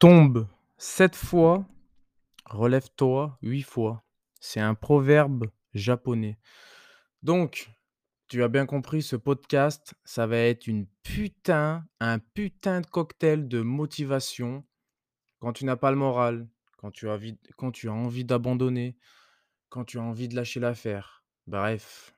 Tombe 0.00 0.48
sept 0.78 1.14
fois, 1.14 1.66
relève-toi 2.46 3.36
huit 3.42 3.60
fois. 3.60 4.02
C'est 4.40 4.58
un 4.58 4.74
proverbe 4.74 5.50
japonais. 5.74 6.38
Donc, 7.22 7.70
tu 8.26 8.42
as 8.42 8.48
bien 8.48 8.64
compris, 8.64 9.02
ce 9.02 9.14
podcast, 9.14 9.92
ça 10.06 10.26
va 10.26 10.38
être 10.38 10.66
une 10.66 10.86
putain, 11.02 11.84
un 12.00 12.18
putain 12.18 12.80
de 12.80 12.86
cocktail 12.86 13.46
de 13.46 13.60
motivation 13.60 14.64
quand 15.38 15.52
tu 15.52 15.66
n'as 15.66 15.76
pas 15.76 15.90
le 15.90 15.98
moral, 15.98 16.48
quand 16.78 16.90
tu 16.90 17.06
as 17.10 17.12
envie, 17.12 17.38
quand 17.58 17.70
tu 17.70 17.90
as 17.90 17.92
envie 17.92 18.24
d'abandonner, 18.24 18.96
quand 19.68 19.84
tu 19.84 19.98
as 19.98 20.02
envie 20.02 20.28
de 20.28 20.34
lâcher 20.34 20.60
l'affaire. 20.60 21.26
Bref, 21.46 22.14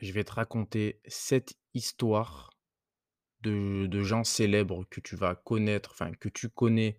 je 0.00 0.12
vais 0.12 0.24
te 0.24 0.32
raconter 0.32 1.02
cette 1.06 1.58
histoire 1.74 2.55
de, 3.42 4.02
gens 4.02 4.24
célèbres 4.24 4.84
que 4.90 5.00
tu 5.00 5.16
vas 5.16 5.34
connaître, 5.34 5.90
enfin 5.92 6.12
que 6.12 6.28
tu 6.28 6.48
connais 6.48 6.96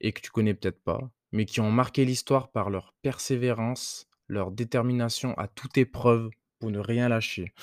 et 0.00 0.12
que 0.12 0.20
tu 0.20 0.30
connais 0.30 0.54
peut-être 0.54 0.82
pas, 0.82 1.10
mais 1.32 1.44
qui 1.46 1.60
ont 1.60 1.70
marqué 1.70 2.04
l'histoire 2.04 2.50
par 2.52 2.70
leur 2.70 2.94
persévérance, 3.02 4.08
leur 4.28 4.52
détermination 4.52 5.34
à 5.38 5.48
toute 5.48 5.78
épreuve 5.78 6.30
pour 6.58 6.70
ne 6.70 6.78
rien 6.78 7.08
lâcher. 7.08 7.54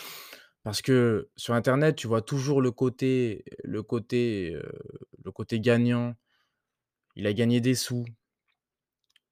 Parce 0.64 0.82
que 0.82 1.30
sur 1.38 1.54
internet, 1.54 1.96
tu 1.96 2.08
vois 2.08 2.22
toujours 2.22 2.62
le 2.62 2.72
côté 2.72 3.46
le 3.64 3.84
côté, 3.84 4.54
heu, 4.56 4.72
le 5.26 5.32
côté 5.32 5.60
gagnant. 5.60 6.16
Il 7.16 7.28
a 7.28 7.34
gagné 7.34 7.62
des 7.62 7.76
sous 7.76 8.06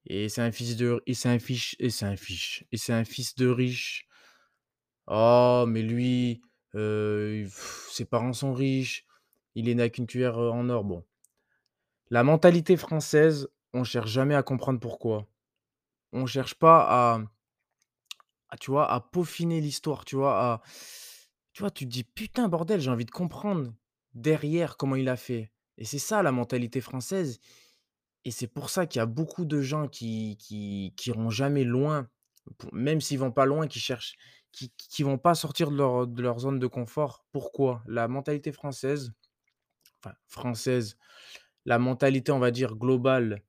et 0.06 0.28
c'est 0.28 0.42
un 0.42 0.52
fils 0.52 0.76
de 0.76 1.02
c'est 1.12 1.28
un 1.28 1.38
fiche 1.38 1.76
c'est 1.90 2.04
un 2.06 2.16
fiche 2.16 2.64
et 2.72 2.76
c'est 2.76 2.92
un 2.92 3.04
fils 3.04 3.34
de 3.36 3.48
riche. 3.48 4.06
«Oh 5.06 5.64
mais 5.66 5.82
lui, 5.82 6.42
ses 6.74 8.04
parents 8.10 8.32
sont 8.32 8.52
riches, 8.54 9.06
il 9.54 9.68
est 9.68 9.74
né 9.74 9.82
avec 9.82 9.98
une 9.98 10.06
cuillère, 10.06 10.38
en 10.38 10.68
or». 10.68 10.84
Bon, 10.84 11.04
la 12.10 12.24
mentalité 12.24 12.76
française, 12.76 13.48
on 13.74 13.84
cherche 13.84 14.10
jamais 14.10 14.34
à 14.34 14.42
comprendre 14.42 14.80
pourquoi. 14.80 15.26
On 16.12 16.26
cherche 16.26 16.54
pas 16.54 16.86
à 16.88 17.20
à 18.50 18.56
tu 18.56 18.70
vois, 18.70 18.90
à 18.90 19.00
peaufiner 19.00 19.60
l'histoire, 19.60 20.04
tu 20.04 20.16
vois? 20.16 20.38
À 20.40 20.62
tu 21.52 21.62
vois, 21.62 21.70
tu 21.70 21.84
te 21.86 21.90
dis: 21.90 22.04
«Putain, 22.04 22.48
bordel, 22.48 22.80
j'ai 22.80 22.90
envie 22.90 23.04
de 23.04 23.10
comprendre 23.10 23.74
derrière 24.14 24.76
comment 24.76 24.96
il 24.96 25.08
a 25.08 25.16
fait» 25.16 25.50
et 25.78 25.84
c'est 25.84 25.98
ça 26.00 26.22
la 26.22 26.32
mentalité 26.32 26.80
française 26.80 27.40
et 28.24 28.30
c'est 28.32 28.48
pour 28.48 28.70
ça 28.70 28.86
qu'il 28.86 29.00
y 29.00 29.02
a 29.02 29.06
beaucoup 29.06 29.44
de 29.46 29.60
gens 29.62 29.88
qui 29.88 30.36
qui 30.38 30.94
qui 30.96 31.10
iront 31.10 31.30
jamais 31.30 31.64
loin, 31.64 32.08
même 32.72 33.00
s'ils 33.00 33.18
vont 33.20 33.32
pas 33.32 33.46
loin, 33.46 33.66
qui 33.68 33.80
cherchent 33.80 34.16
qui 34.58 34.72
qui 34.76 35.02
vont 35.02 35.18
pas 35.18 35.34
sortir 35.34 35.70
de 35.70 35.76
leur 35.76 36.06
de 36.06 36.22
leur 36.22 36.38
zone 36.40 36.58
de 36.58 36.66
confort. 36.66 37.24
Pourquoi? 37.32 37.82
La 37.86 38.08
mentalité 38.08 38.52
française, 38.52 39.12
enfin 40.02 40.14
française, 40.26 40.96
la 41.66 41.78
mentalité, 41.78 42.32
on 42.32 42.38
va 42.40 42.50
dire 42.50 42.76
globale 42.76 43.42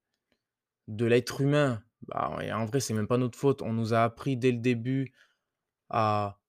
de 0.87 1.05
l'être 1.05 1.41
humain, 1.41 1.83
bah, 2.07 2.31
en 2.53 2.65
vrai, 2.65 2.79
c'est 2.79 2.93
même 2.93 3.07
pas 3.07 3.17
notre 3.17 3.37
faute. 3.37 3.61
On 3.61 3.73
nous 3.73 3.93
a 3.93 4.03
appris 4.03 4.37
dès 4.37 4.51
le 4.51 4.59
début 4.59 5.13
à 5.89 6.39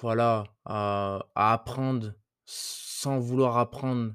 voilà, 0.00 0.44
à 0.66 1.24
apprendre 1.34 2.14
sans 2.44 3.18
vouloir 3.20 3.58
apprendre, 3.58 4.14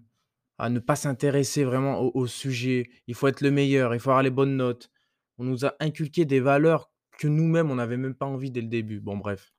à 0.60 0.70
ne 0.70 0.80
pas 0.80 0.96
s'intéresser 0.96 1.64
vraiment 1.66 2.00
au 2.02 2.12
au 2.16 2.28
sujet. 2.28 2.90
Il 3.08 3.16
faut 3.16 3.28
être 3.28 3.42
le 3.42 3.52
meilleur, 3.52 3.94
il 3.96 4.00
faut 4.00 4.12
avoir 4.12 4.24
les 4.24 4.30
bonnes 4.32 4.58
notes. 4.58 4.92
On 5.40 5.46
nous 5.46 5.66
a 5.66 5.76
inculqué 5.80 6.26
des 6.26 6.40
valeurs 6.40 6.92
que 7.20 7.28
nous-mêmes, 7.28 7.72
on 7.72 7.76
n'avait 7.76 7.98
même 7.98 8.16
pas 8.16 8.26
envie 8.28 8.52
dès 8.52 8.62
le 8.62 8.68
début. 8.68 9.00
Bon 9.02 9.18
bref. 9.18 9.54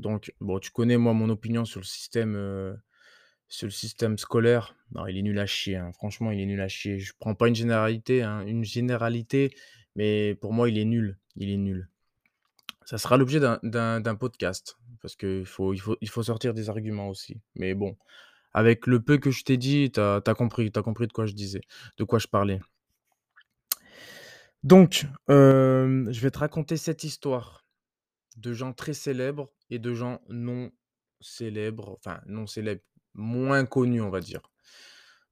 Donc 0.00 0.32
bon, 0.40 0.58
tu 0.58 0.70
connais 0.70 0.96
moi 0.96 1.12
mon 1.12 1.28
opinion 1.28 1.64
sur 1.64 1.80
le 1.80 1.84
système, 1.84 2.34
heu, 2.36 2.76
sur 3.48 3.66
le 3.66 3.72
système 3.72 4.18
scolaire. 4.18 4.76
Non, 4.92 5.06
il 5.06 5.18
est 5.18 5.22
nul 5.22 5.38
à 5.38 5.46
chier, 5.46 5.76
hein. 5.76 5.92
Franchement, 5.92 6.30
il 6.30 6.40
est 6.40 6.46
nul 6.46 6.60
à 6.60 6.68
chier. 6.68 6.98
Je 6.98 7.12
prends 7.18 7.34
pas 7.34 7.48
une 7.48 7.54
généralité, 7.54 8.22
hein, 8.22 8.44
une 8.46 8.64
généralité, 8.64 9.54
mais 9.96 10.34
pour 10.34 10.52
moi, 10.52 10.68
il 10.68 10.78
est 10.78 10.84
nul, 10.84 11.18
il 11.36 11.50
est 11.50 11.56
nul. 11.56 11.88
Ça 12.84 12.98
sera 12.98 13.16
l'objet 13.16 13.40
d'un 13.40 14.14
podcast 14.16 14.78
parce 15.00 15.14
qu'il 15.16 15.46
faut 15.46 15.74
il 15.74 16.08
faut 16.08 16.22
sortir 16.22 16.54
des 16.54 16.68
arguments 16.70 17.08
aussi. 17.08 17.40
Mais 17.54 17.74
bon, 17.74 17.96
avec 18.52 18.86
le 18.86 19.00
peu 19.00 19.18
que 19.18 19.30
je 19.30 19.44
t'ai 19.44 19.56
dit, 19.56 19.92
tu 19.92 20.00
as 20.00 20.34
compris, 20.36 20.72
tu 20.72 20.82
compris 20.82 21.06
de 21.06 21.12
quoi 21.12 21.26
je 21.26 21.34
disais 21.34 21.60
de 21.98 22.04
quoi 22.04 22.18
je 22.18 22.26
parlais. 22.26 22.60
Donc, 24.62 25.06
hem, 25.28 26.12
je 26.12 26.20
vais 26.20 26.30
te 26.30 26.38
raconter 26.38 26.76
cette 26.76 27.04
histoire 27.04 27.59
de 28.40 28.52
gens 28.52 28.72
très 28.72 28.94
célèbres 28.94 29.52
et 29.70 29.78
de 29.78 29.94
gens 29.94 30.20
non 30.28 30.72
célèbres, 31.20 31.96
enfin 31.98 32.20
non 32.26 32.46
célèbres, 32.46 32.82
moins 33.14 33.64
connus, 33.66 34.00
on 34.00 34.10
va 34.10 34.20
dire. 34.20 34.40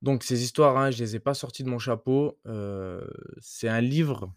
Donc 0.02 0.22
ces 0.22 0.42
histoires, 0.44 0.76
hein, 0.76 0.90
je 0.90 1.02
les 1.02 1.16
ai 1.16 1.20
pas 1.20 1.34
sorties 1.34 1.64
de 1.64 1.70
mon 1.70 1.78
chapeau, 1.78 2.38
c'est 3.40 3.68
un 3.68 3.80
livre. 3.80 4.32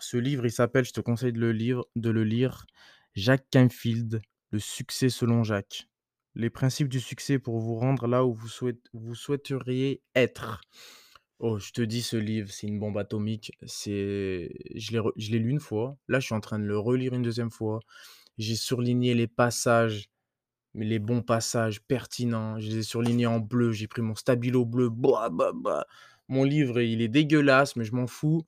Ce 0.00 0.16
livre, 0.16 0.46
il 0.46 0.50
s'appelle, 0.50 0.86
je 0.86 0.92
te 0.92 1.00
conseille 1.02 1.32
de 1.32 1.40
le 1.40 1.52
livre 1.52 1.86
de 1.96 2.08
le 2.08 2.24
lire, 2.24 2.64
Jacques 3.14 3.46
Canfield, 3.52 4.22
Le 4.50 4.58
succès 4.58 5.10
selon 5.10 5.42
Jacques. 5.42 5.88
Les 6.34 6.50
principes 6.50 6.88
du 6.88 7.00
succès 7.00 7.38
pour 7.38 7.58
vous 7.58 7.74
rendre 7.76 8.06
là 8.06 8.24
où 8.24 8.34
vous 8.34 9.14
souhaiteriez 9.14 10.02
être. 10.14 10.60
Oh, 11.38 11.58
je 11.58 11.70
te 11.72 11.82
dis 11.82 12.00
ce 12.02 12.16
livre, 12.16 12.50
c'est 12.50 12.66
une 12.66 12.78
bombe 12.78 12.96
atomique. 12.96 13.52
C'est 13.66 14.50
je 14.74 14.92
l'ai 15.32 15.38
lu 15.38 15.50
une 15.50 15.60
fois, 15.60 15.96
là, 16.08 16.18
je 16.18 16.26
suis 16.26 16.34
en 16.34 16.40
train 16.40 16.58
de 16.58 16.64
le 16.64 16.78
relire 16.78 17.12
une 17.14 17.22
deuxième 17.22 17.50
fois. 17.50 17.80
J'ai 18.38 18.56
surligné 18.56 19.14
les 19.14 19.26
passages, 19.26 20.08
les 20.74 20.98
bons 20.98 21.22
passages 21.22 21.82
pertinents, 21.82 22.60
je 22.60 22.68
les 22.68 22.78
ai 22.78 22.82
surlignés 22.84 23.26
en 23.26 23.40
bleu, 23.40 23.72
j'ai 23.72 23.88
pris 23.88 24.02
mon 24.02 24.14
stabilo 24.14 24.64
bleu. 24.66 24.90
Mon 26.28 26.44
livre, 26.44 26.80
il 26.80 27.02
est 27.02 27.08
dégueulasse, 27.08 27.76
mais 27.76 27.84
je 27.84 27.94
m'en 27.94 28.06
fous. 28.06 28.46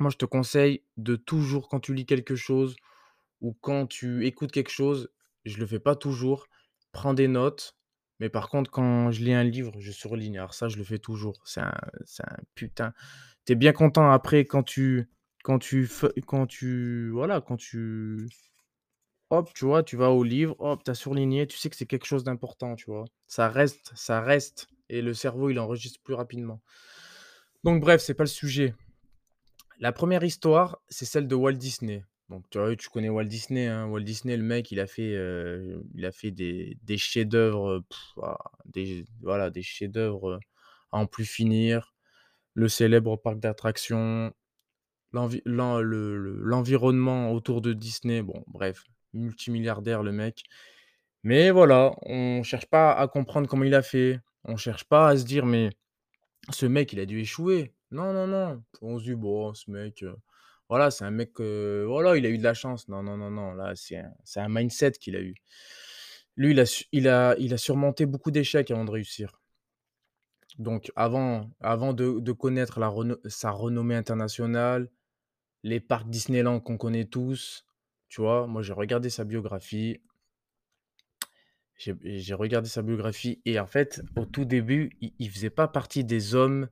Moi, 0.00 0.10
je 0.10 0.16
te 0.16 0.26
conseille 0.26 0.82
de 0.96 1.16
toujours, 1.16 1.68
quand 1.68 1.80
tu 1.80 1.94
lis 1.94 2.06
quelque 2.06 2.36
chose 2.36 2.76
ou 3.40 3.54
quand 3.60 3.86
tu 3.86 4.26
écoutes 4.26 4.52
quelque 4.52 4.70
chose, 4.70 5.10
je 5.44 5.58
le 5.58 5.66
fais 5.66 5.80
pas 5.80 5.96
toujours, 5.96 6.46
prends 6.92 7.14
des 7.14 7.28
notes, 7.28 7.76
mais 8.20 8.28
par 8.28 8.48
contre, 8.48 8.70
quand 8.70 9.10
je 9.10 9.24
lis 9.24 9.34
un 9.34 9.44
livre, 9.44 9.72
je 9.78 9.90
surligne. 9.90 10.38
Alors 10.38 10.54
ça, 10.54 10.68
je 10.68 10.76
le 10.76 10.84
fais 10.84 10.98
toujours. 10.98 11.42
C'est 11.44 11.60
un 11.60 11.72
putain 12.54 12.92
tu 13.46 13.52
es 13.52 13.56
bien 13.56 13.72
content 13.72 14.10
après 14.10 14.44
quand 14.44 14.62
tu 14.62 15.08
quand 15.42 15.58
tu 15.58 15.88
quand 16.26 16.46
tu 16.46 17.10
voilà, 17.10 17.40
quand 17.40 17.56
tu 17.56 18.28
hop, 19.30 19.50
tu 19.54 19.64
vois, 19.64 19.82
tu 19.82 19.96
vas 19.96 20.10
au 20.10 20.24
livre, 20.24 20.56
hop, 20.58 20.82
tu 20.84 20.90
as 20.90 20.94
surligné, 20.94 21.46
tu 21.46 21.56
sais 21.56 21.70
que 21.70 21.76
c'est 21.76 21.86
quelque 21.86 22.06
chose 22.06 22.24
d'important, 22.24 22.74
tu 22.76 22.86
vois? 22.86 23.04
Ça 23.26 23.48
reste 23.48 23.92
ça 23.94 24.20
reste 24.20 24.68
et 24.88 25.02
le 25.02 25.14
cerveau, 25.14 25.50
il 25.50 25.58
enregistre 25.58 26.00
plus 26.02 26.14
rapidement. 26.14 26.60
Donc 27.64 27.80
bref, 27.80 28.00
c'est 28.02 28.14
pas 28.14 28.24
le 28.24 28.28
sujet. 28.28 28.74
La 29.78 29.92
première 29.92 30.24
histoire, 30.24 30.82
c'est 30.88 31.06
celle 31.06 31.26
de 31.26 31.34
Walt 31.34 31.54
Disney. 31.54 32.04
Donc 32.30 32.44
tu 32.50 32.58
vois, 32.58 32.76
tu 32.76 32.90
connais 32.90 33.10
Walt 33.10 33.24
Disney, 33.26 33.66
hein. 33.68 33.88
Walt 33.88 34.02
Disney, 34.02 34.36
le 34.38 34.44
mec, 34.44 34.70
il 34.72 34.80
a 34.80 34.86
fait, 34.88 35.14
heu, 35.16 35.82
il 35.94 36.06
a 36.06 36.12
fait 36.12 36.30
des 36.32 36.78
des 36.84 36.98
chefs-d'œuvre, 36.98 37.70
heu, 37.78 37.84
ah, 38.22 38.38
des 38.66 39.04
voilà, 39.22 39.50
des 39.50 39.62
chefs-d'œuvre, 39.62 40.30
heu, 40.34 40.38
à 40.92 40.98
en 40.98 41.06
plus 41.06 41.26
finir. 41.26 41.94
Le 42.54 42.68
célèbre 42.68 43.16
parc 43.16 43.40
d'attractions, 43.40 44.32
l'envi 45.12 45.42
l'en 45.46 45.80
le 45.80 46.18
le 46.18 46.34
l'environnement 46.42 47.32
autour 47.32 47.62
de 47.62 47.72
Disney, 47.74 48.22
bon 48.22 48.44
bref, 48.48 48.84
multimilliardaire 49.14 50.02
le 50.04 50.12
mec. 50.12 50.44
Mais 51.24 51.50
voilà, 51.50 51.92
on 52.02 52.42
cherche 52.42 52.66
pas 52.66 52.92
à 52.94 53.08
comprendre 53.08 53.48
comment 53.48 53.64
il 53.64 53.74
a 53.74 53.82
fait. 53.82 54.20
On 54.44 54.56
cherche 54.56 54.84
pas 54.84 55.08
à 55.10 55.16
se 55.18 55.24
dire: 55.24 55.46
«Mais 55.46 55.70
ce 56.50 56.66
mec, 56.66 56.92
il 56.92 57.00
a 57.00 57.06
dû 57.06 57.20
échouer». 57.20 57.74
Non, 57.92 58.12
non, 58.14 58.26
non. 58.28 58.62
On 58.82 58.98
se 58.98 59.04
dit: 59.04 59.14
«Bon, 59.16 59.54
ce 59.54 59.70
mec, 59.70 60.04
voilà, 60.70 60.90
c'est 60.92 61.04
un 61.04 61.12
mec, 61.12 61.38
heu, 61.40 61.84
voilà, 61.88 62.16
il 62.16 62.26
a 62.26 62.30
eu 62.30 62.38
de 62.38 62.44
la 62.44 62.54
chance». 62.54 62.88
Non, 62.88 63.02
non, 63.04 63.18
non, 63.18 63.30
non, 63.30 63.52
là, 63.54 63.74
c'est 63.76 63.98
un 63.98 64.12
un 64.36 64.48
mindset 64.50 64.92
qu'il 64.92 65.16
a 65.16 65.20
eu. 65.22 65.34
Lui, 66.36 66.52
il 66.52 66.60
a 66.60 66.64
il 66.92 67.08
a 67.08 67.36
il 67.38 67.54
a 67.54 67.58
surmonté 67.58 68.06
beaucoup 68.06 68.30
d'échecs 68.32 68.70
avant 68.72 68.84
de 68.84 68.90
réussir. 68.90 69.40
Donc 70.60 70.92
avant 70.94 71.50
avant 71.60 71.92
de 71.92 72.20
de 72.20 72.32
connaître 72.32 72.78
la 72.78 72.92
sa 73.28 73.50
renommée 73.50 73.96
internationale, 73.96 74.88
les 75.64 75.80
parcs 75.80 76.08
Disneyland 76.10 76.60
qu'on 76.60 76.78
connaît 76.78 77.06
tous, 77.06 77.66
tu 78.08 78.20
vois? 78.22 78.46
Moi, 78.48 78.62
j'ai 78.62 78.74
regardé 78.74 79.10
sa 79.10 79.24
biographie 79.24 80.00
j'ai 81.76 82.34
regardé 82.34 82.68
sa 82.68 82.82
biographie 82.82 83.40
et 83.44 83.58
en 83.58 83.66
fait, 83.66 84.02
au 84.16 84.24
tout 84.26 84.44
début, 84.44 84.90
il 85.00 85.12
il 85.18 85.30
faisait 85.30 85.50
pas 85.50 85.66
partie 85.68 86.04
des 86.04 86.34
hommes, 86.34 86.68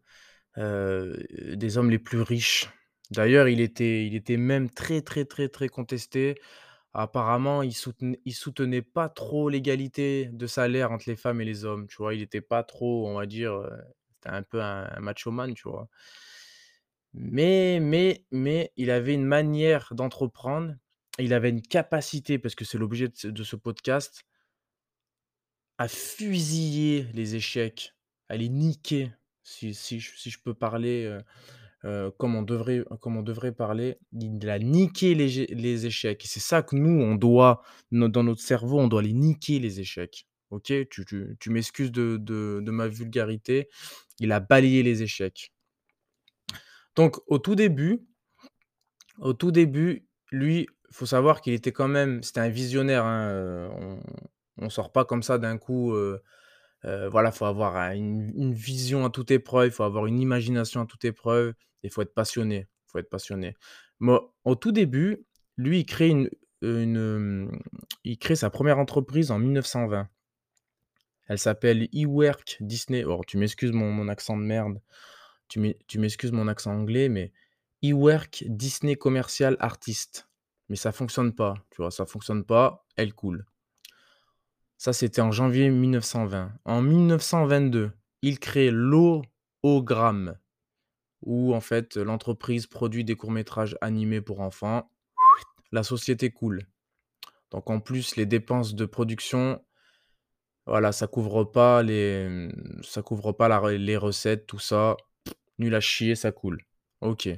heu, 0.59 1.19
des 1.57 1.79
hommes 1.79 1.91
les 1.91 1.99
plus 2.01 2.23
riches. 2.23 2.71
D'ailleurs, 3.11 3.49
il 3.49 3.61
était 4.15 4.37
même 4.37 4.69
très, 4.71 5.01
très, 5.03 5.25
très, 5.25 5.49
très 5.49 5.69
contesté. 5.69 6.35
Apparemment, 6.95 7.63
il 7.63 7.75
soutenait 7.75 8.21
soutenait 8.29 8.83
pas 8.83 9.09
trop 9.09 9.49
l'égalité 9.51 10.27
de 10.33 10.47
salaire 10.49 10.93
entre 10.93 11.05
les 11.09 11.17
femmes 11.17 11.41
et 11.41 11.47
les 11.47 11.65
hommes, 11.65 11.87
tu 11.89 11.97
vois? 11.99 12.15
Il 12.15 12.23
était 12.23 12.41
pas 12.43 12.65
trop, 12.65 13.09
on 13.09 13.15
va 13.17 13.27
dire, 13.27 13.55
heu, 13.55 13.71
c'était 14.15 14.31
un 14.35 14.43
peu 14.43 14.63
un 14.63 14.91
un 14.93 15.01
machoman, 15.01 15.55
tu 15.55 15.69
vois? 15.69 15.89
Mais 17.15 17.81
mais 17.81 18.25
mais 18.31 18.73
il 18.77 18.91
avait 18.91 19.15
une 19.15 19.25
manière 19.25 19.95
d'entreprendre, 19.95 20.75
il 21.19 21.33
avait 21.35 21.49
une 21.51 21.63
capacité, 21.63 22.39
parce 22.39 22.55
que 22.55 22.65
c'est 22.65 22.79
l'objet 22.79 23.09
de 23.25 23.45
ce 23.45 23.57
podcast 23.57 24.25
à 25.79 25.87
fusiller 25.89 27.07
les 27.15 27.37
échecs, 27.37 27.95
à 28.29 28.37
les 28.37 28.49
niquer. 28.49 29.13
si 29.75 30.01
si 30.01 30.29
je 30.31 30.39
peux 30.43 30.53
parler, 30.55 31.05
heu 31.07 31.23
heu, 31.85 32.11
comme 32.19 32.35
on 32.37 32.43
devrait 32.43 32.85
devrait 33.23 33.53
parler, 33.53 33.99
il 34.13 34.49
a 34.51 34.59
niqué 34.59 35.15
les 35.15 35.47
les 35.47 35.87
échecs. 35.87 36.23
C'est 36.27 36.41
ça 36.41 36.63
que 36.63 36.77
nous, 36.77 37.01
on 37.03 37.15
doit 37.17 37.63
dans 37.93 38.23
notre 38.25 38.43
cerveau, 38.43 38.79
on 38.81 38.89
doit 38.89 39.03
les 39.03 39.13
niquer 39.15 39.59
les 39.61 39.81
échecs, 39.81 40.27
OK? 40.51 40.73
Tu 40.91 41.05
tu 41.07 41.37
tu 41.41 41.51
m'excuses 41.51 41.93
de 41.93 42.17
de 42.19 42.61
de 42.65 42.71
ma 42.71 42.89
vulgarité, 42.89 43.69
il 44.21 44.33
a 44.33 44.41
balayé 44.41 44.83
les 44.83 45.03
échecs. 45.03 45.51
Donc 46.97 47.21
au 47.27 47.39
tout 47.39 47.55
début 47.55 48.01
au 49.21 49.33
tout 49.33 49.51
début, 49.51 50.07
lui, 50.33 50.69
faut 50.91 51.07
savoir 51.07 51.41
qu'il 51.41 51.53
était 51.55 51.73
quand 51.73 51.89
même 51.89 52.23
c'était 52.23 52.41
un 52.41 52.49
visionnaire, 52.49 53.05
hein, 53.05 53.31
heu, 53.33 53.69
on 53.73 54.01
on 54.61 54.71
sort 54.71 54.91
pas 54.93 55.05
comme 55.05 55.23
ça 55.23 55.39
d'un 55.39 55.57
coup, 55.59 55.93
heu 55.95 56.21
heu, 56.85 57.09
voilà, 57.09 57.33
faut 57.33 57.47
avoir 57.47 57.77
un 57.77 57.93
une 57.95 58.53
vision 58.55 59.05
à 59.05 59.11
toute 59.11 59.31
épreuve, 59.31 59.69
il 59.69 59.73
faut 59.73 59.85
avoir 59.85 60.07
une 60.07 60.21
imagination 60.21 60.81
à 60.83 60.87
toute 60.87 61.05
épreuve, 61.05 61.55
il 61.83 61.91
faut 61.91 62.03
être 62.03 62.15
passionné, 62.15 62.69
faut 62.87 62.99
être 62.99 63.11
passionné. 63.11 63.55
Moi, 64.01 64.33
au 64.45 64.55
tout 64.55 64.73
début, 64.73 65.25
lui, 65.57 65.81
il 65.81 65.87
crée 65.87 66.09
une 66.11 66.31
il 68.05 68.19
crée 68.19 68.37
sa 68.37 68.51
première 68.51 68.79
entreprise 68.79 69.31
en 69.31 69.39
1920. 69.39 70.09
Elle 71.27 71.39
s'appelle 71.39 71.89
Ework 71.93 72.57
Disney. 72.61 73.01
Alors 73.01 73.25
tu 73.27 73.39
m'excuses 73.39 73.73
mon 73.73 74.09
accent 74.09 74.37
de 74.37 74.43
merde, 74.43 74.81
tu 75.49 75.61
m'e 75.61 75.73
tu 75.87 75.99
m'excuses 75.99 76.33
mon 76.33 76.49
accent 76.49 76.73
anglais, 76.73 77.09
mais 77.09 77.33
Ework 77.83 78.45
Disney 78.49 78.97
Commercial 78.97 79.57
Artist. 79.61 80.29
Mais 80.69 80.77
ça 80.77 80.93
fonctionne 80.93 81.35
pas, 81.35 81.55
tu 81.71 81.83
vois? 81.83 81.91
Ça 81.91 82.07
fonctionne 82.07 82.45
pas, 82.45 82.87
elle 82.97 83.15
coule. 83.15 83.47
Ça, 84.79 84.93
c'était 84.93 85.21
en 85.21 85.33
janvier 85.33 85.71
1920. 85.71 86.53
En 86.65 86.83
1922, 86.83 87.91
il 88.23 88.39
crée 88.39 88.71
l'O-O-Gramme, 88.71 90.39
où 91.23 91.53
en 91.53 91.61
fait, 91.61 91.97
l'entreprise 91.97 92.69
produit 92.69 93.05
des 93.05 93.17
courts 93.17 93.33
métrages 93.33 93.77
animés 93.81 94.21
pour 94.21 94.41
enfants. 94.41 94.89
La 95.73 95.83
société 95.83 96.31
coule. 96.31 96.63
Donc 97.51 97.71
en 97.71 97.81
plus, 97.81 98.15
les 98.15 98.25
dépenses 98.25 98.75
de 98.77 98.87
production, 98.87 99.61
voilà, 100.65 100.93
ça 100.93 101.09
couvre 101.09 101.43
pas 101.43 101.83
les, 101.83 102.49
ça 102.83 103.03
couvre 103.03 103.33
pas 103.33 103.69
les 103.73 103.97
recettes, 103.97 104.47
tout 104.47 104.61
ça. 104.61 104.97
Nul 105.59 105.75
à 105.75 105.81
chier, 105.81 106.15
ça 106.15 106.31
coule. 106.31 106.63
OK. 107.01 107.29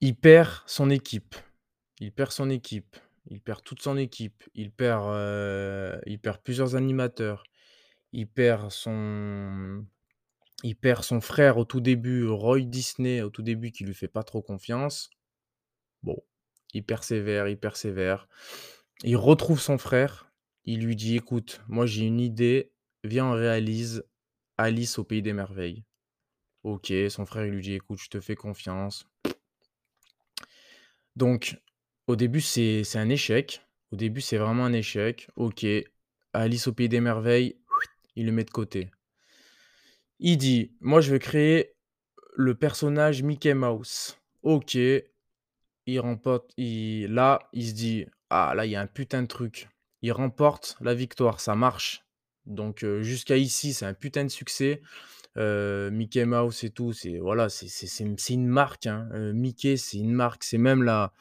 Il 0.00 0.16
perd 0.16 0.62
son 0.66 0.88
équipe. 0.88 1.34
Il 2.00 2.10
perd 2.10 2.30
son 2.30 2.48
équipe. 2.48 2.96
Il 3.26 3.40
perd 3.40 3.62
toute 3.62 3.82
son 3.82 3.96
équipe. 3.96 4.44
Il 4.54 4.70
perd, 4.70 5.04
perd 6.22 6.42
plusieurs 6.42 6.76
animateurs. 6.76 7.44
Il 8.12 8.28
perd 8.28 8.70
son 8.70 9.86
frère 11.20 11.58
au 11.58 11.64
tout 11.64 11.80
début, 11.80 12.26
Roy 12.26 12.60
Disney, 12.60 13.22
au 13.22 13.30
tout 13.30 13.42
début, 13.42 13.72
qui 13.72 13.84
lui 13.84 13.94
fait 13.94 14.08
pas 14.08 14.22
trop 14.22 14.42
confiance. 14.42 15.10
Bon, 16.02 16.22
il 16.74 16.84
persévère, 16.84 17.48
il 17.48 17.58
persévère. 17.58 18.28
Il 19.02 19.16
retrouve 19.16 19.60
son 19.60 19.78
frère. 19.78 20.30
Il 20.64 20.84
lui 20.84 20.96
dit: 20.96 21.16
«Écoute, 21.16 21.62
moi 21.68 21.86
j'ai 21.86 22.04
une 22.04 22.20
idée, 22.20 22.72
viens, 23.04 23.26
on 23.26 23.32
réalise 23.32 24.04
Alice 24.56 24.98
au 24.98 25.04
pays 25.04 25.22
des 25.22 25.32
merveilles». 25.32 25.84
OK, 26.62 26.92
son 27.10 27.26
frère, 27.26 27.44
lui 27.44 27.60
dit: 27.62 27.74
«Écoute, 27.74 28.00
je 28.00 28.08
te 28.08 28.20
fais 28.20 28.36
confiance». 28.36 29.06
Donc, 31.16 31.60
au 32.06 32.16
début, 32.16 32.40
c'est 32.40 32.84
un 32.96 33.08
échec. 33.08 33.62
Au 33.92 33.96
début, 33.96 34.20
c'est 34.20 34.36
vraiment 34.38 34.64
un 34.64 34.72
échec. 34.72 35.28
OK, 35.36 35.66
Alice 36.32 36.66
au 36.66 36.72
pays 36.72 36.88
des 36.88 37.00
merveilles, 37.00 37.56
il 38.16 38.26
le 38.26 38.32
met 38.32 38.44
de 38.44 38.50
côté. 38.50 38.90
Il 40.18 40.36
dit: 40.38 40.72
«Moi, 40.80 41.00
je 41.00 41.12
veux 41.12 41.18
créer 41.18 41.74
le 42.36 42.54
personnage 42.54 43.22
Mickey 43.22 43.54
Mouse». 43.54 44.18
OK, 44.42 44.74
il 44.74 46.00
remporte 46.00 46.52
il 46.56 47.06
là, 47.08 47.48
il 47.52 47.68
se 47.68 47.72
dit: 47.74 48.06
«Ah 48.30 48.52
là, 48.54 48.66
il 48.66 48.72
y 48.72 48.76
a 48.76 48.80
un 48.80 48.86
putain 48.86 49.22
de 49.22 49.26
truc». 49.28 49.68
Il 50.02 50.12
remporte 50.12 50.76
la 50.82 50.94
victoire, 50.94 51.40
ça 51.40 51.54
marche. 51.54 52.04
Donc, 52.46 52.84
heu, 52.84 53.02
jusqu'à 53.02 53.38
ici, 53.38 53.72
c'est 53.72 53.86
un 53.86 53.94
putain 53.94 54.24
de 54.24 54.28
succès. 54.28 54.82
Heu, 55.38 55.90
Mickey 55.90 56.26
Mouse 56.26 56.62
et 56.64 56.70
tout, 56.70 56.92
c'est 56.92 57.18
voilà, 57.18 57.48
c'est 57.48 58.34
une 58.34 58.46
marque, 58.46 58.86
hein. 58.86 59.08
Heu, 59.14 59.32
Mickey, 59.32 59.76
c'est 59.78 59.98
une 59.98 60.12
marque, 60.12 60.44
c'est 60.44 60.58
même 60.58 60.82
la 60.82 61.12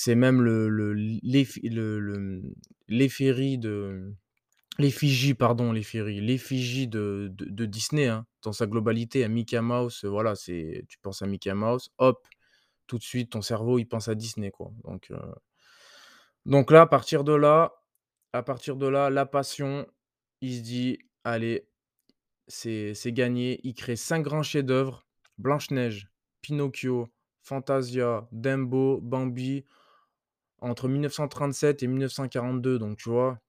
c'est 0.00 0.14
même 0.14 0.42
le 0.42 0.68
le 0.68 0.94
l'effi 1.24 1.60
le 1.68 1.98
le, 2.00 2.18
mmh, 2.18 2.54
l'effigie 2.88 3.58
de 3.58 4.14
l'effigie, 4.78 5.34
pardon, 5.34 5.72
l'effigie 5.72 6.20
l'effigie 6.22 6.88
de 6.88 7.28
de 7.32 7.46
de 7.46 7.66
Disney, 7.66 8.06
hein, 8.08 8.26
dans 8.42 8.52
sa 8.52 8.66
globalité, 8.66 9.24
hein. 9.24 9.28
Mickey 9.28 9.60
Mouse, 9.62 10.02
heu, 10.04 10.08
voilà, 10.10 10.34
c'est 10.36 10.84
tu 10.88 10.98
penses 11.00 11.22
à 11.22 11.26
Mickey 11.28 11.54
Mouse, 11.54 11.90
hop, 11.98 12.26
tout 12.88 12.98
de 12.98 13.04
suite, 13.04 13.30
ton 13.32 13.42
cerveau, 13.42 13.78
il 13.80 13.86
pense 13.86 14.08
à 14.08 14.14
Disney, 14.16 14.50
quoi. 14.52 14.72
Donc, 14.84 15.10
heu, 15.12 15.18
donc 16.46 16.70
là, 16.70 16.82
à 16.82 16.86
partir 16.86 17.24
de 17.24 17.32
là 17.34 17.72
à 18.34 18.42
partir 18.42 18.76
de 18.76 18.86
là, 18.86 19.10
la 19.10 19.26
passion, 19.26 19.86
il 20.42 20.56
se 20.58 20.62
dit: 20.62 20.98
«Allez, 21.24 21.66
c'est 22.48 22.94
gagné». 23.12 23.60
Il 23.64 23.74
crée 23.74 23.96
5 23.96 24.22
grands 24.22 24.42
chefs-d'œuvre: 24.44 25.06
Blanche 25.38 25.70
Neige, 25.70 26.08
Pinocchio, 26.42 27.08
Fantasia, 27.42 28.28
Dumbo, 28.32 29.00
Bambi, 29.02 29.64
entre 30.60 30.88
1937 30.88 31.82
et 31.82 31.86
1942, 31.86 32.78
donc 32.78 32.98
tu 32.98 33.10
vois? 33.10 33.40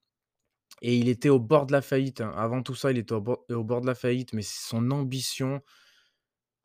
Et 0.82 0.98
il 0.98 1.10
était 1.10 1.30
au 1.30 1.40
bord 1.40 1.68
de 1.68 1.74
la 1.74 1.82
faillite, 1.82 2.22
hein. 2.22 2.34
Avant 2.38 2.64
tout 2.64 2.76
ça, 2.76 2.92
il 2.92 2.98
était 3.00 3.14
au 3.14 3.22
bord 3.64 3.82
de 3.82 3.88
la 3.88 3.96
faillite, 3.96 4.34
mais 4.34 4.44
son 4.44 4.92
ambition 4.92 5.62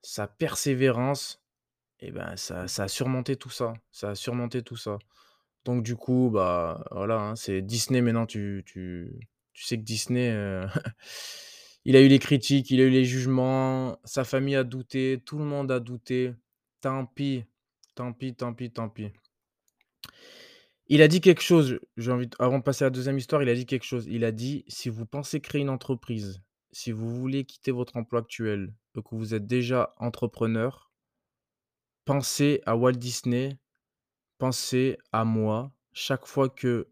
sa 0.03 0.27
persévérance 0.27 1.43
et 2.01 2.13
ben, 2.13 2.37
ça 2.37 2.69
ça 2.69 2.85
a 2.85 2.89
surmonté 2.89 3.37
tout 3.37 3.51
ça, 3.51 3.75
ça 3.93 4.11
a 4.11 4.15
surmonté 4.15 4.63
tout 4.63 4.77
ça. 4.77 4.99
Donc 5.65 5.83
du 5.85 5.97
coup, 5.97 6.31
bah, 6.33 6.85
voilà, 6.93 7.21
hein, 7.21 7.37
c'est 7.37 7.63
Disney 7.63 8.03
maintenant 8.03 8.27
tu 8.27 8.65
tu 8.67 9.13
tu 9.55 9.65
sais 9.65 9.79
que 9.79 9.85
Disney, 9.85 10.31
heu, 10.33 10.67
il 11.85 11.97
a 11.97 12.01
eu 12.03 12.09
les 12.09 12.19
critiques, 12.19 12.71
il 12.71 12.81
a 12.81 12.85
eu 12.85 12.91
les 12.91 13.05
jugements, 13.05 13.99
sa 14.05 14.25
famille 14.25 14.57
a 14.57 14.65
douté, 14.65 15.23
tout 15.25 15.39
le 15.39 15.45
monde 15.45 15.71
a 15.73 15.81
douté. 15.81 16.35
Tant 16.81 17.07
pis, 17.07 17.45
tant 17.95 18.13
pis, 18.13 18.35
tant 18.35 18.55
pis, 18.55 18.71
tant 18.73 18.89
pis. 18.91 19.11
Il 20.87 21.01
a 21.01 21.09
dit 21.09 21.21
quelque 21.21 21.41
chose, 21.41 21.79
envie 22.09 22.29
avant 22.39 22.59
de 22.59 22.63
passer 22.63 22.85
à 22.85 22.87
la 22.87 22.91
deuxième 22.91 23.17
histoire, 23.17 23.43
il 23.43 23.49
a 23.49 23.55
dit 23.55 23.67
quelque 23.67 23.85
chose. 23.85 24.07
Il 24.07 24.25
a 24.25 24.33
dit: 24.33 24.65
«Si 24.69 24.91
vous 24.91 25.07
pensez 25.07 25.41
créer 25.41 25.63
une 25.63 25.71
entreprise, 25.71 26.43
si 26.73 26.93
vous 26.93 27.15
voulez 27.15 27.45
quitter 27.45 27.71
votre 27.71 27.97
emploi 27.97 28.21
actuel 28.21 28.75
que 28.95 29.15
vous 29.15 29.35
êtes 29.35 29.47
déjà 29.47 29.95
entrepreneur» 29.99 30.93
«pensez 32.05 32.61
à 32.67 32.77
Walt 32.77 32.93
Disney, 32.93 33.59
pensez 34.39 34.99
à 35.11 35.25
moi. 35.25 35.73
Chaque 35.95 36.27
fois 36.27 36.51
que 36.51 36.89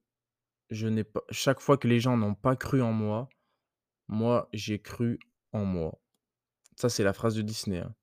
je 0.70 0.88
pas 1.02 1.22
chaque 1.30 1.60
fois 1.60 1.76
que 1.76 1.86
les 1.86 2.00
gens 2.00 2.16
n'ont 2.16 2.34
pas 2.34 2.56
cru 2.56 2.80
en 2.80 2.92
moi, 2.92 3.28
moi, 4.08 4.48
j'ai 4.54 4.78
cru 4.78 5.18
en 5.52 5.66
moi». 5.66 6.00
Ça, 6.76 6.88
c'est 6.88 7.04
la 7.04 7.12
phrase 7.12 7.34
de 7.34 7.42
Disney, 7.42 7.78
hein. 7.78 7.94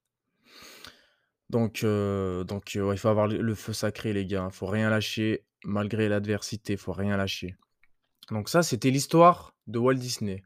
Donc 1.49 1.83
heu, 1.83 2.43
donc 2.47 2.71
ouais, 2.75 2.95
il 2.95 2.97
faut 2.97 3.07
avoir 3.07 3.27
le 3.27 3.55
feu 3.55 3.73
sacré 3.73 4.13
les 4.13 4.25
gars, 4.25 4.43
hein. 4.43 4.49
Faut 4.51 4.67
rien 4.67 4.89
lâcher 4.89 5.45
malgré 5.63 6.07
l'adversité, 6.07 6.77
faut 6.77 6.93
rien 6.93 7.17
lâcher. 7.17 7.55
Donc 8.31 8.49
ça, 8.49 8.61
c'était 8.61 8.91
l'histoire 8.91 9.55
de 9.67 9.79
Walt 9.79 9.95
Disney. 9.95 10.43